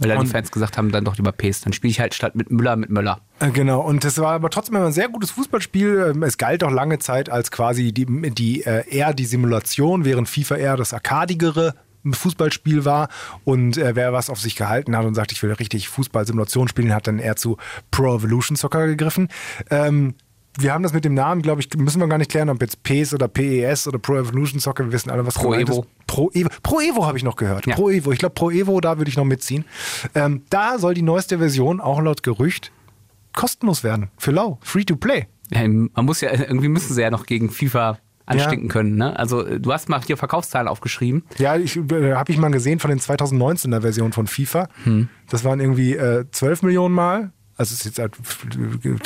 [0.00, 1.60] Weil da die Und- Fans gesagt haben, dann doch lieber Pace.
[1.62, 3.20] Dann spiele ich halt statt mit Müller mit Möller.
[3.40, 6.12] Äh, Genau, und es war aber trotzdem immer ein sehr gutes Fußballspiel.
[6.14, 10.28] Ähm, Es galt auch lange Zeit als quasi die, die äh, eher die Simulation, während
[10.28, 11.74] FIFA eher das arkadigere
[12.04, 13.08] Fußballspiel war.
[13.44, 16.94] Und äh, wer was auf sich gehalten hat und sagt, ich will richtig Fußball-Simulation spielen,
[16.94, 17.56] hat dann eher zu
[17.90, 19.28] Pro Evolution Soccer gegriffen.
[19.70, 20.14] Ähm,
[20.60, 22.82] wir haben das mit dem Namen, glaube ich, müssen wir gar nicht klären, ob jetzt
[22.82, 25.80] PES oder PES oder Pro Evolution Soccer, wir wissen alle, was Pro Evo.
[25.82, 26.06] ist.
[26.06, 26.48] Pro Evo.
[26.62, 27.66] Pro Evo habe ich noch gehört.
[27.66, 27.76] Ja.
[27.76, 28.10] Pro Evo.
[28.10, 29.64] Ich glaube, Pro Evo, da würde ich noch mitziehen.
[30.14, 32.72] Ähm, da soll die neueste Version, auch laut Gerücht,
[33.34, 34.10] kostenlos werden.
[34.18, 34.58] Für lau.
[34.62, 35.26] Free to play.
[35.50, 37.98] Ja, man muss ja, irgendwie müssen sie ja noch gegen FIFA
[38.28, 38.96] anstinken können.
[38.96, 39.18] Ne?
[39.18, 41.24] Also äh, du hast mal hier Verkaufszahlen aufgeschrieben.
[41.38, 44.68] Ja, ich, äh, habe ich mal gesehen von den 2019er Version von FIFA.
[44.84, 45.08] Hm.
[45.30, 47.32] Das waren irgendwie äh, 12 Millionen Mal.
[47.56, 48.46] Also es ist jetzt halt f-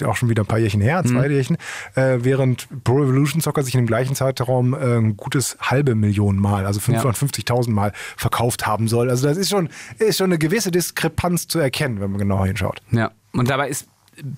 [0.04, 1.30] auch schon wieder ein paar Jährchen her, zwei Hm.
[1.32, 1.56] Jährchen.
[1.94, 6.36] Äh, während Pro Evolution Soccer sich in dem gleichen Zeitraum äh, ein gutes halbe Million
[6.36, 9.08] Mal, also 550.000 Mal verkauft haben soll.
[9.08, 12.80] Also das ist schon, ist schon eine gewisse Diskrepanz zu erkennen, wenn man genauer hinschaut.
[12.90, 13.12] Ja.
[13.32, 13.86] Und dabei ist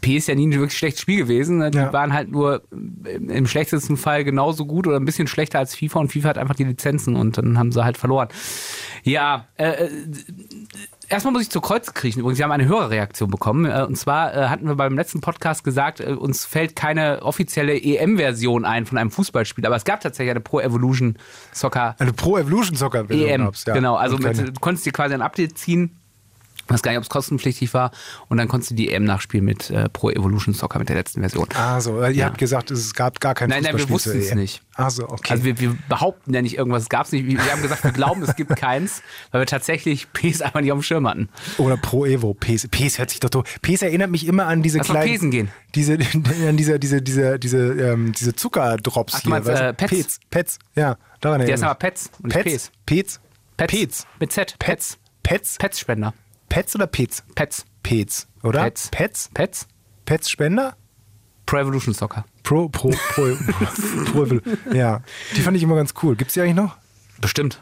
[0.00, 1.58] PS ja nie ein wirklich schlechtes Spiel gewesen.
[1.58, 1.70] ne?
[1.70, 1.92] Die Ja.
[1.92, 6.00] waren halt nur im im schlechtesten Fall genauso gut oder ein bisschen schlechter als FIFA
[6.00, 8.28] und FIFA hat einfach die Lizenzen und dann haben sie halt verloren.
[9.02, 9.90] Ja, äh, äh,
[11.08, 12.20] erstmal muss ich zur Kreuz kriechen.
[12.20, 13.64] Übrigens, wir haben eine Hörerreaktion bekommen.
[13.66, 17.76] Äh, und zwar äh, hatten wir beim letzten Podcast gesagt, äh, uns fällt keine offizielle
[17.80, 21.16] EM-Version ein von einem Fußballspiel, aber es gab tatsächlich eine Pro Evolution
[21.52, 23.44] Soccer Eine Pro Evolution Soccer Version EM.
[23.44, 23.74] gab's, ja.
[23.74, 25.98] Genau, also mit, du konntest dir quasi ein Update ziehen.
[26.66, 27.90] Ich weiß gar nicht, ob es kostenpflichtig war.
[28.28, 31.20] Und dann konntest du die EM nachspielen mit äh, Pro Evolution Soccer mit der letzten
[31.20, 31.46] Version.
[31.54, 32.02] Ah, so.
[32.02, 32.26] Ihr Ja.
[32.26, 34.62] habt gesagt, es gab gar kein Nein, nein, wir wussten es nicht.
[34.76, 35.32] Ah, so, okay.
[35.32, 37.26] Also wir, wir behaupten ja nicht irgendwas, es gab es nicht.
[37.26, 40.78] Wir haben gesagt, wir glauben, es gibt keins, weil wir tatsächlich PS einfach nicht auf
[40.78, 41.28] dem Schirm hatten.
[41.58, 42.34] Oder Pro Evo.
[42.34, 43.44] PES, PES hört sich doch doof.
[43.62, 45.10] PES erinnert mich immer an diese Lass kleinen.
[45.10, 45.48] Pesen gehen.
[45.74, 45.92] Diese,
[46.48, 49.30] an diese, diese, diese, diese, ähm, diese Zuckerdrops Ach, hier.
[49.30, 49.90] meinst, äh, Pets?
[49.90, 50.20] Pets.
[50.30, 50.58] Pets.
[50.74, 51.74] Ja, daran Der ist aber.
[51.74, 52.70] Pets und Pets.
[52.70, 52.72] PS.
[52.86, 53.20] Pets.
[53.56, 53.70] Pets.
[53.72, 54.06] Pets.
[54.18, 54.56] Mit Z.
[54.58, 54.98] Pets.
[55.22, 55.56] Pets.
[55.58, 56.12] Pets-Spender.
[56.54, 57.24] Pets oder Pets?
[57.34, 57.64] Pets.
[57.82, 58.62] Pets, oder?
[58.62, 58.88] Pets.
[58.92, 59.28] Pets?
[59.34, 59.66] Pets.
[60.04, 60.76] Pets Spender?
[61.46, 62.24] Pro Evolution Soccer.
[62.44, 63.34] Pro, pro, pro,
[64.12, 65.02] pro, Ja,
[65.34, 66.14] die fand ich immer ganz cool.
[66.14, 66.76] Gibt's die eigentlich noch?
[67.20, 67.60] Bestimmt.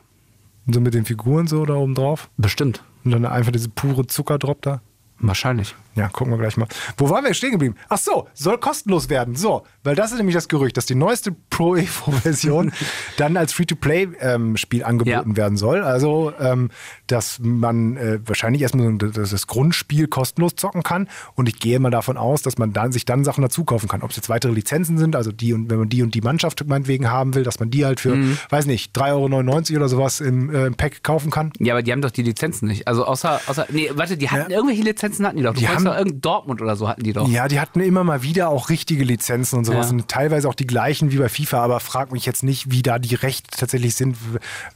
[0.66, 2.28] So mit den Figuren so da oben drauf?
[2.36, 2.84] Bestimmt.
[3.02, 4.82] Und dann einfach diese pure Zuckerdrop da?
[5.20, 5.74] Wahrscheinlich.
[5.94, 6.66] Ja, gucken wir gleich mal.
[6.96, 7.76] Wo waren wir stehen geblieben?
[7.88, 9.34] Ach so, soll kostenlos werden.
[9.36, 12.72] So, weil das ist nämlich das Gerücht, dass die neueste Pro Evo Version
[13.16, 15.36] dann als Free-to-Play-Spiel angeboten Ja.
[15.36, 15.82] werden soll.
[15.82, 16.70] Also, ähm,
[17.06, 21.08] dass man äh, wahrscheinlich erstmal so das, das Grundspiel kostenlos zocken kann.
[21.34, 24.02] Und ich gehe mal davon aus, dass man dann sich dann Sachen dazu kaufen kann.
[24.02, 26.64] Ob es jetzt weitere Lizenzen sind, also die und wenn man die und die Mannschaft
[26.66, 28.38] meinetwegen haben will, dass man die halt für, Mhm.
[28.50, 31.52] weiß nicht, 3,99 Euro oder sowas im, äh, im Pack kaufen kann.
[31.58, 32.86] Ja, aber die haben doch die Lizenzen nicht.
[32.88, 34.56] Also außer, außer nee, warte, die hatten Ja.
[34.56, 35.54] irgendwelche Lizenzen hatten die doch.
[35.54, 37.28] Du Die haben- doch irgendein Dortmund oder so hatten die doch.
[37.28, 39.92] Ja, die hatten immer mal wieder auch richtige Lizenzen und sowas Ja.
[39.92, 42.98] und teilweise auch die gleichen wie bei FIFA, aber frag mich jetzt nicht, wie da
[42.98, 44.16] die Rechte tatsächlich sind,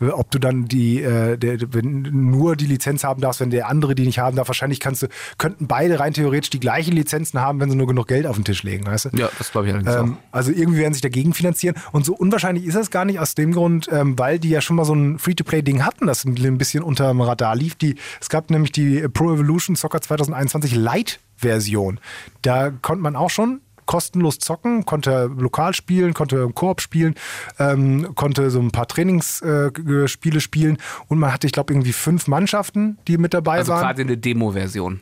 [0.00, 3.94] ob du dann die äh, der, wenn nur die Lizenz haben darfst, wenn der andere
[3.94, 4.48] die nicht haben darf.
[4.48, 8.08] Wahrscheinlich kannst du, könnten beide rein theoretisch die gleichen Lizenzen haben, wenn sie nur genug
[8.08, 9.08] Geld auf den Tisch legen, weißt du?
[9.16, 11.76] Ja, das glaube ich allerdings Ähm, also irgendwie werden sich dagegen finanzieren.
[11.92, 14.76] Und so unwahrscheinlich ist das gar nicht aus dem Grund, ähm, weil die ja schon
[14.76, 17.74] mal so ein Free-to-Play-Ding hatten, das ein bisschen unter dem Radar lief.
[17.74, 22.00] Die, es gab nämlich die Pro Evolution Soccer 2021 Lite-Version.
[22.42, 27.14] Da konnte man auch schon kostenlos zocken, konnte lokal spielen, konnte im Koop spielen,
[27.58, 30.78] ähm, konnte so ein paar Trainingsspiele äh, Spiele spielen
[31.08, 33.82] und man hatte, ich glaube, irgendwie fünf Mannschaften, die mit dabei Also waren.
[33.82, 35.00] quasi eine Demo-Version.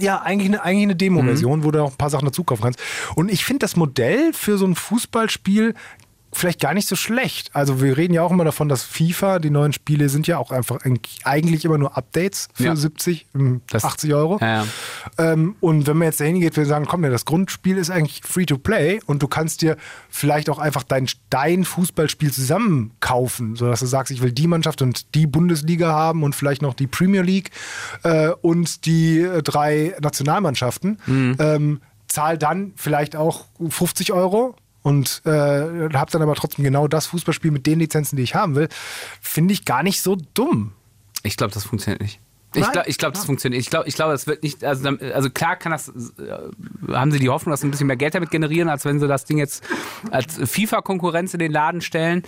[0.00, 1.64] Ja, eigentlich eine, eigentlich eine Demo-Version, mhm.
[1.64, 2.78] wo du auch ein paar Sachen dazu kaufen kannst.
[3.14, 5.74] Und ich finde das Modell für so ein Fußballspiel
[6.32, 7.50] vielleicht gar nicht so schlecht.
[7.54, 10.50] Also wir reden ja auch immer davon, dass FIFA, die neuen Spiele sind ja auch
[10.50, 10.78] einfach
[11.24, 12.76] eigentlich immer nur Updates für ja.
[12.76, 13.26] 70,
[13.70, 14.38] 80 hm, Euro.
[14.40, 14.66] Ja, ja.
[15.18, 18.22] Ähm, und wenn man jetzt dahin geht, wir sagen, komm, ja, das Grundspiel ist eigentlich
[18.24, 19.76] free to play und du kannst dir
[20.08, 24.80] vielleicht auch einfach dein, dein Fußballspiel zusammen kaufen, sodass du sagst, ich will die Mannschaft
[24.80, 27.50] und die Bundesliga haben und vielleicht noch die Premier League
[28.04, 30.98] äh, und die äh, drei Nationalmannschaften.
[31.06, 31.36] Mhm.
[31.38, 37.06] Ähm, zahl dann vielleicht auch 50 Euro und äh, habe dann aber trotzdem genau das
[37.06, 38.68] Fußballspiel mit den Lizenzen, die ich haben will,
[39.20, 40.72] finde ich gar nicht so dumm.
[41.22, 42.20] Ich glaube, das funktioniert nicht.
[42.54, 43.62] Ich glaube, ich glaub, das funktioniert.
[43.62, 44.64] Ich glaube, ich glaub, das wird nicht.
[44.64, 45.88] Also, also klar kann das.
[45.88, 49.00] Äh, haben sie die Hoffnung, dass sie ein bisschen mehr Geld damit generieren, als wenn
[49.00, 49.64] sie das Ding jetzt
[50.10, 52.22] als FIFA-Konkurrenz in den Laden stellen.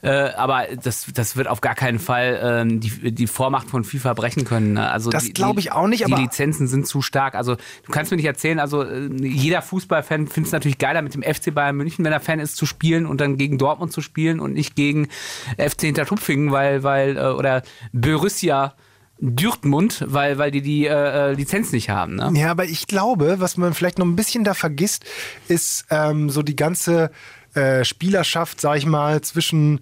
[0.00, 4.14] Äh, aber das, das wird auf gar keinen Fall ähm, die, die Vormacht von FIFA
[4.14, 4.74] brechen können.
[4.74, 4.88] Ne?
[4.88, 6.06] Also das glaube ich auch nicht.
[6.06, 7.34] Die Lizenzen sind zu stark.
[7.34, 8.60] Also du kannst mir nicht erzählen.
[8.60, 12.20] Also äh, jeder Fußballfan findet es natürlich geiler, mit dem FC Bayern München, wenn er
[12.20, 15.08] Fan ist, zu spielen und dann gegen Dortmund zu spielen und nicht gegen
[15.56, 17.62] FC Hintertupfingen, weil weil äh, oder
[17.92, 18.74] Borussia
[19.20, 22.16] Dürtmund, weil, weil die die äh, äh, Lizenz nicht haben.
[22.16, 22.32] Ne?
[22.34, 25.04] Ja, aber ich glaube, was man vielleicht noch ein bisschen da vergisst,
[25.48, 27.10] ist ähm, so die ganze
[27.54, 29.80] äh, Spielerschaft, sag ich mal, zwischen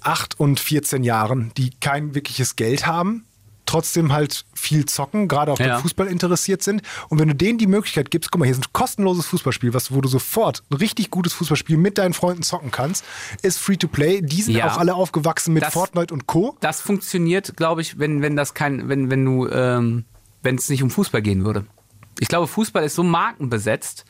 [0.00, 3.24] 8 und 14 Jahren, die kein wirkliches Geld haben
[3.66, 5.78] trotzdem halt viel zocken, gerade auch ja.
[5.78, 6.82] Fußball interessiert sind.
[7.08, 9.92] Und wenn du denen die Möglichkeit gibst, guck mal, hier ist ein kostenloses Fußballspiel, was,
[9.92, 13.04] wo du sofort ein richtig gutes Fußballspiel mit deinen Freunden zocken kannst,
[13.42, 14.20] ist free to play.
[14.20, 14.70] Die sind ja.
[14.70, 16.56] auch alle aufgewachsen mit das, Fortnite und Co.
[16.60, 20.04] Das funktioniert, glaube ich, wenn, wenn das kein, wenn, wenn du, ähm,
[20.42, 21.66] wenn es nicht um Fußball gehen würde.
[22.20, 24.04] Ich glaube, Fußball ist so markenbesetzt,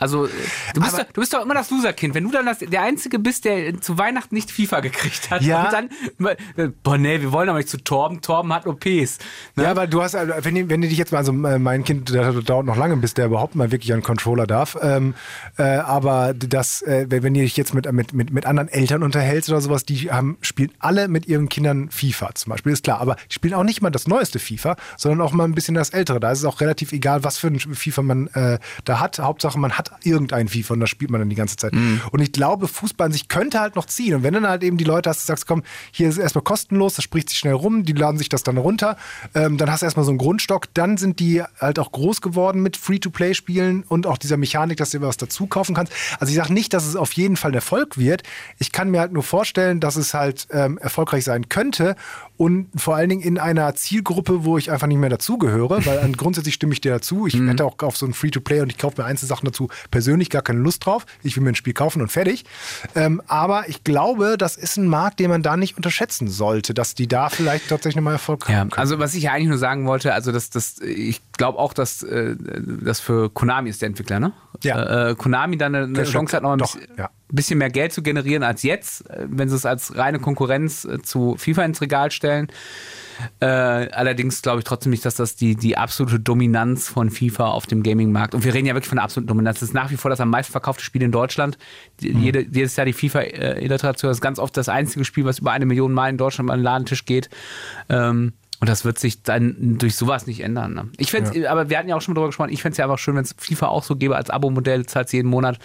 [0.00, 0.26] also
[0.74, 2.14] du bist, doch, du bist doch immer das Loserkind.
[2.14, 5.64] Wenn du dann das, der Einzige bist, der zu Weihnachten nicht FIFA gekriegt hat ja.
[5.64, 6.34] und dann,
[6.82, 8.22] boah nee, wir wollen aber nicht zu Torben.
[8.22, 9.18] Torben hat OPs.
[9.56, 9.64] Ne?
[9.64, 12.14] Ja, aber du hast, also, wenn, wenn du dich jetzt mal, also äh, mein Kind,
[12.14, 14.78] der dauert noch lange, bis der überhaupt mal wirklich einen Controller darf.
[14.80, 15.14] Ähm,
[15.58, 19.50] äh, aber das, äh, wenn du dich jetzt mit, mit, mit, mit anderen Eltern unterhältst
[19.50, 23.00] oder sowas, die haben, spielen alle mit ihren Kindern FIFA zum Beispiel, ist klar.
[23.00, 25.90] Aber die spielen auch nicht mal das neueste FIFA, sondern auch mal ein bisschen das
[25.90, 26.20] ältere.
[26.20, 29.18] Da ist es auch relativ egal, was für ein FIFA man äh, da hat.
[29.18, 31.72] Hauptsache, man hat irgendein FIFA und das spielt man dann die ganze Zeit.
[31.72, 32.00] Mhm.
[32.10, 34.14] Und ich glaube, Fußball an sich könnte halt noch ziehen.
[34.14, 35.62] Und wenn dann halt eben die Leute hast, du sagst, komm,
[35.92, 38.56] hier ist es erstmal kostenlos, das spricht sich schnell rum, die laden sich das dann
[38.56, 38.96] runter,
[39.34, 42.62] ähm, dann hast du erstmal so einen Grundstock, dann sind die halt auch groß geworden
[42.62, 45.92] mit Free-to-Play-Spielen und auch dieser Mechanik, dass du was dazu kaufen kannst.
[46.18, 48.22] Also ich sage nicht, dass es auf jeden Fall ein Erfolg wird.
[48.58, 51.96] Ich kann mir halt nur vorstellen, dass es halt ähm, erfolgreich sein könnte
[52.36, 56.54] und vor allen Dingen in einer Zielgruppe, wo ich einfach nicht mehr dazugehöre, weil grundsätzlich
[56.54, 57.26] stimme ich dir dazu.
[57.26, 57.48] Ich mhm.
[57.48, 60.60] hätte auch auf so ein Free-to-Play und ich kaufe mir Einzelsachen dazu persönlich gar keine
[60.60, 61.06] Lust drauf.
[61.22, 62.44] Ich will mir ein Spiel kaufen und fertig.
[62.94, 66.94] Ähm, aber ich glaube, das ist ein Markt, den man da nicht unterschätzen sollte, dass
[66.94, 68.52] die da vielleicht tatsächlich nochmal Erfolg haben.
[68.52, 68.72] Ja, können.
[68.74, 72.02] also was ich ja eigentlich nur sagen wollte, also das, das, ich glaube auch, dass
[72.02, 72.36] äh,
[72.82, 74.32] das für Konami ist der Entwickler, ne?
[74.62, 75.10] Ja.
[75.10, 78.02] Äh, Konami dann eine, eine Chance hat, noch ein bisschen, ja bisschen mehr Geld zu
[78.02, 82.10] generieren als jetzt, äh, wenn sie es als reine Konkurrenz äh, zu FIFA ins Regal
[82.10, 82.48] stellen.
[83.40, 87.66] Äh, allerdings glaube ich trotzdem nicht, dass das die, die absolute Dominanz von FIFA auf
[87.66, 89.96] dem Gaming-Markt, und wir reden ja wirklich von der absoluten Dominanz, das ist nach wie
[89.96, 91.58] vor das am meisten verkaufte Spiel in Deutschland.
[92.00, 92.18] Mhm.
[92.18, 95.92] Jede, jedes Jahr die FIFA-Iteration ist ganz oft das einzige Spiel, was über eine Million
[95.92, 97.28] Mal in Deutschland an den Ladentisch geht.
[97.88, 100.74] Ähm, und das wird sich dann durch sowas nicht ändern.
[100.74, 100.88] Ne?
[100.98, 101.50] Ich fände ja.
[101.50, 103.24] aber wir hatten ja auch schon darüber gesprochen, ich fände es ja einfach schön, wenn
[103.24, 105.58] es FIFA auch so gäbe als Abo-Modell, zahlst jeden Monat,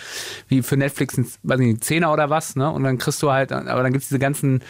[0.47, 2.71] wie für Netflix, ein, weiß nicht, Zehner oder was, ne?
[2.71, 4.61] Und dann kriegst du halt, aber dann gibt es diese ganzen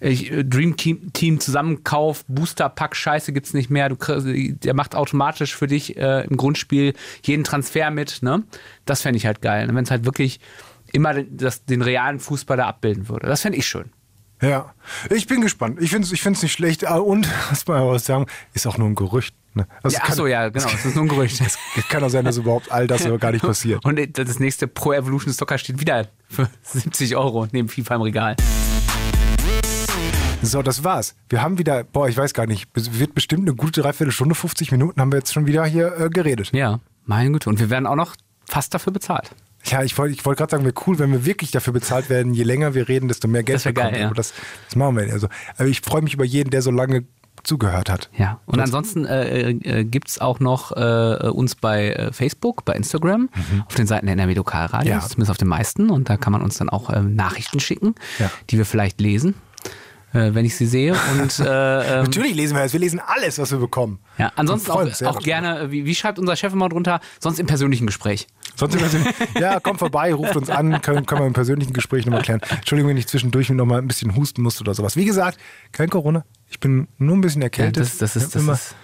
[0.00, 3.88] äh, Dream Team Zusammenkauf, Booster-Pack, Scheiße gibt es nicht mehr.
[3.88, 8.42] Du kriegst, der macht automatisch für dich äh, im Grundspiel jeden Transfer mit, ne?
[8.86, 9.68] Das fände ich halt geil.
[9.70, 10.40] Wenn es halt wirklich
[10.92, 13.26] immer das, den realen Fußball da abbilden würde.
[13.26, 13.90] Das fände ich schön.
[14.40, 14.72] Ja,
[15.10, 15.78] ich bin gespannt.
[15.80, 16.86] Ich finde es ich nicht schlecht.
[16.86, 19.34] Ah, und, was man aber sagen, ist auch nur ein Gerücht.
[19.54, 19.66] Ne?
[19.82, 20.68] Also ja, achso, ja, genau.
[20.68, 21.40] Es ist nur ein Gerücht.
[21.76, 23.84] es kann auch sein, dass überhaupt all das gar nicht passiert.
[23.84, 28.36] Und das nächste Pro Evolution Soccer steht wieder für 70 Euro neben FIFA im Regal.
[30.40, 31.16] So, das war's.
[31.28, 35.00] Wir haben wieder, boah, ich weiß gar nicht, wird bestimmt eine gute Dreiviertelstunde, 50 Minuten
[35.00, 36.50] haben wir jetzt schon wieder hier äh, geredet.
[36.52, 37.50] Ja, meine Güte.
[37.50, 38.14] Und wir werden auch noch
[38.44, 39.32] fast dafür bezahlt.
[39.70, 42.34] Ja, ich wollte ich wollt gerade sagen, wäre cool, wenn wir wirklich dafür bezahlt werden.
[42.34, 43.92] Je länger wir reden, desto mehr Geld das bekommen.
[43.92, 44.10] Geil, ja.
[44.10, 44.34] das,
[44.66, 45.12] das machen wir.
[45.12, 47.04] Also, aber ich freue mich über jeden, der so lange
[47.44, 48.10] zugehört hat.
[48.16, 52.74] Ja, und ansonsten äh, äh, gibt es auch noch äh, uns bei äh, Facebook, bei
[52.74, 53.64] Instagram, mhm.
[53.66, 55.00] auf den Seiten der NRW Lokalradios, ja.
[55.00, 55.90] zumindest auf den meisten.
[55.90, 58.30] Und da kann man uns dann auch äh, Nachrichten schicken, ja.
[58.50, 59.34] die wir vielleicht lesen
[60.12, 60.94] äh, wenn ich sie sehe.
[61.20, 62.72] Und, äh, ähm, Natürlich lesen wir das.
[62.72, 63.98] Wir lesen alles, was wir bekommen.
[64.16, 67.86] Ja, ansonsten auch, auch gerne, wie, wie, schreibt unser Chef immer drunter, sonst im persönlichen
[67.86, 68.26] Gespräch.
[68.58, 68.76] Sonst
[69.40, 72.40] ja, kommt vorbei, ruft uns an, können, können wir im persönlichen Gespräch nochmal klären.
[72.50, 74.96] Entschuldigung, wenn ich zwischendurch noch mal ein bisschen husten musste oder sowas.
[74.96, 75.38] Wie gesagt,
[75.70, 76.24] kein Corona.
[76.48, 77.76] Ich bin nur ein bisschen erkältet.
[77.76, 78.74] Ja, das, das, ist, das ist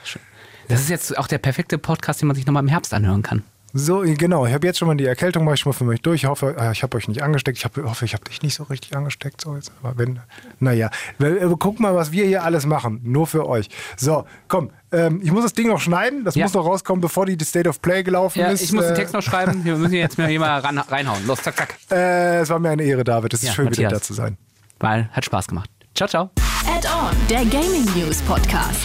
[0.68, 3.42] Das ist jetzt auch der perfekte Podcast, den man sich nochmal im Herbst anhören kann.
[3.76, 4.46] So, genau.
[4.46, 6.22] Ich habe jetzt schon mal die Erkältung, mache ich schon mal für mich durch.
[6.22, 7.58] Ich hoffe, äh, ich habe euch nicht angesteckt.
[7.58, 9.40] Ich hoffe, ich habe dich nicht so richtig angesteckt.
[9.40, 9.72] So jetzt.
[9.82, 10.20] Aber wenn,
[10.60, 13.00] naja, äh, guck mal, was wir hier alles machen.
[13.02, 13.68] Nur für euch.
[13.96, 14.70] So, komm.
[14.92, 16.22] Ähm, ich muss das Ding noch schneiden.
[16.24, 16.44] Das Ja.
[16.44, 18.62] muss noch rauskommen, bevor die State of Play gelaufen Ja, ist.
[18.62, 19.64] ich muss den Äh, Text noch schreiben.
[19.64, 21.26] Wir müssen jetzt mal hier mal ran, reinhauen.
[21.26, 21.74] Los, zack, zack.
[21.90, 23.34] Äh, es war mir eine Ehre, David.
[23.34, 23.92] Es ist Ja, schön, wieder Matthias.
[24.02, 24.36] da zu sein.
[24.78, 25.68] Weil hat Spaß gemacht.
[25.96, 26.30] Ciao, ciao.
[26.66, 28.78] Add-on, der Gaming News Podcast.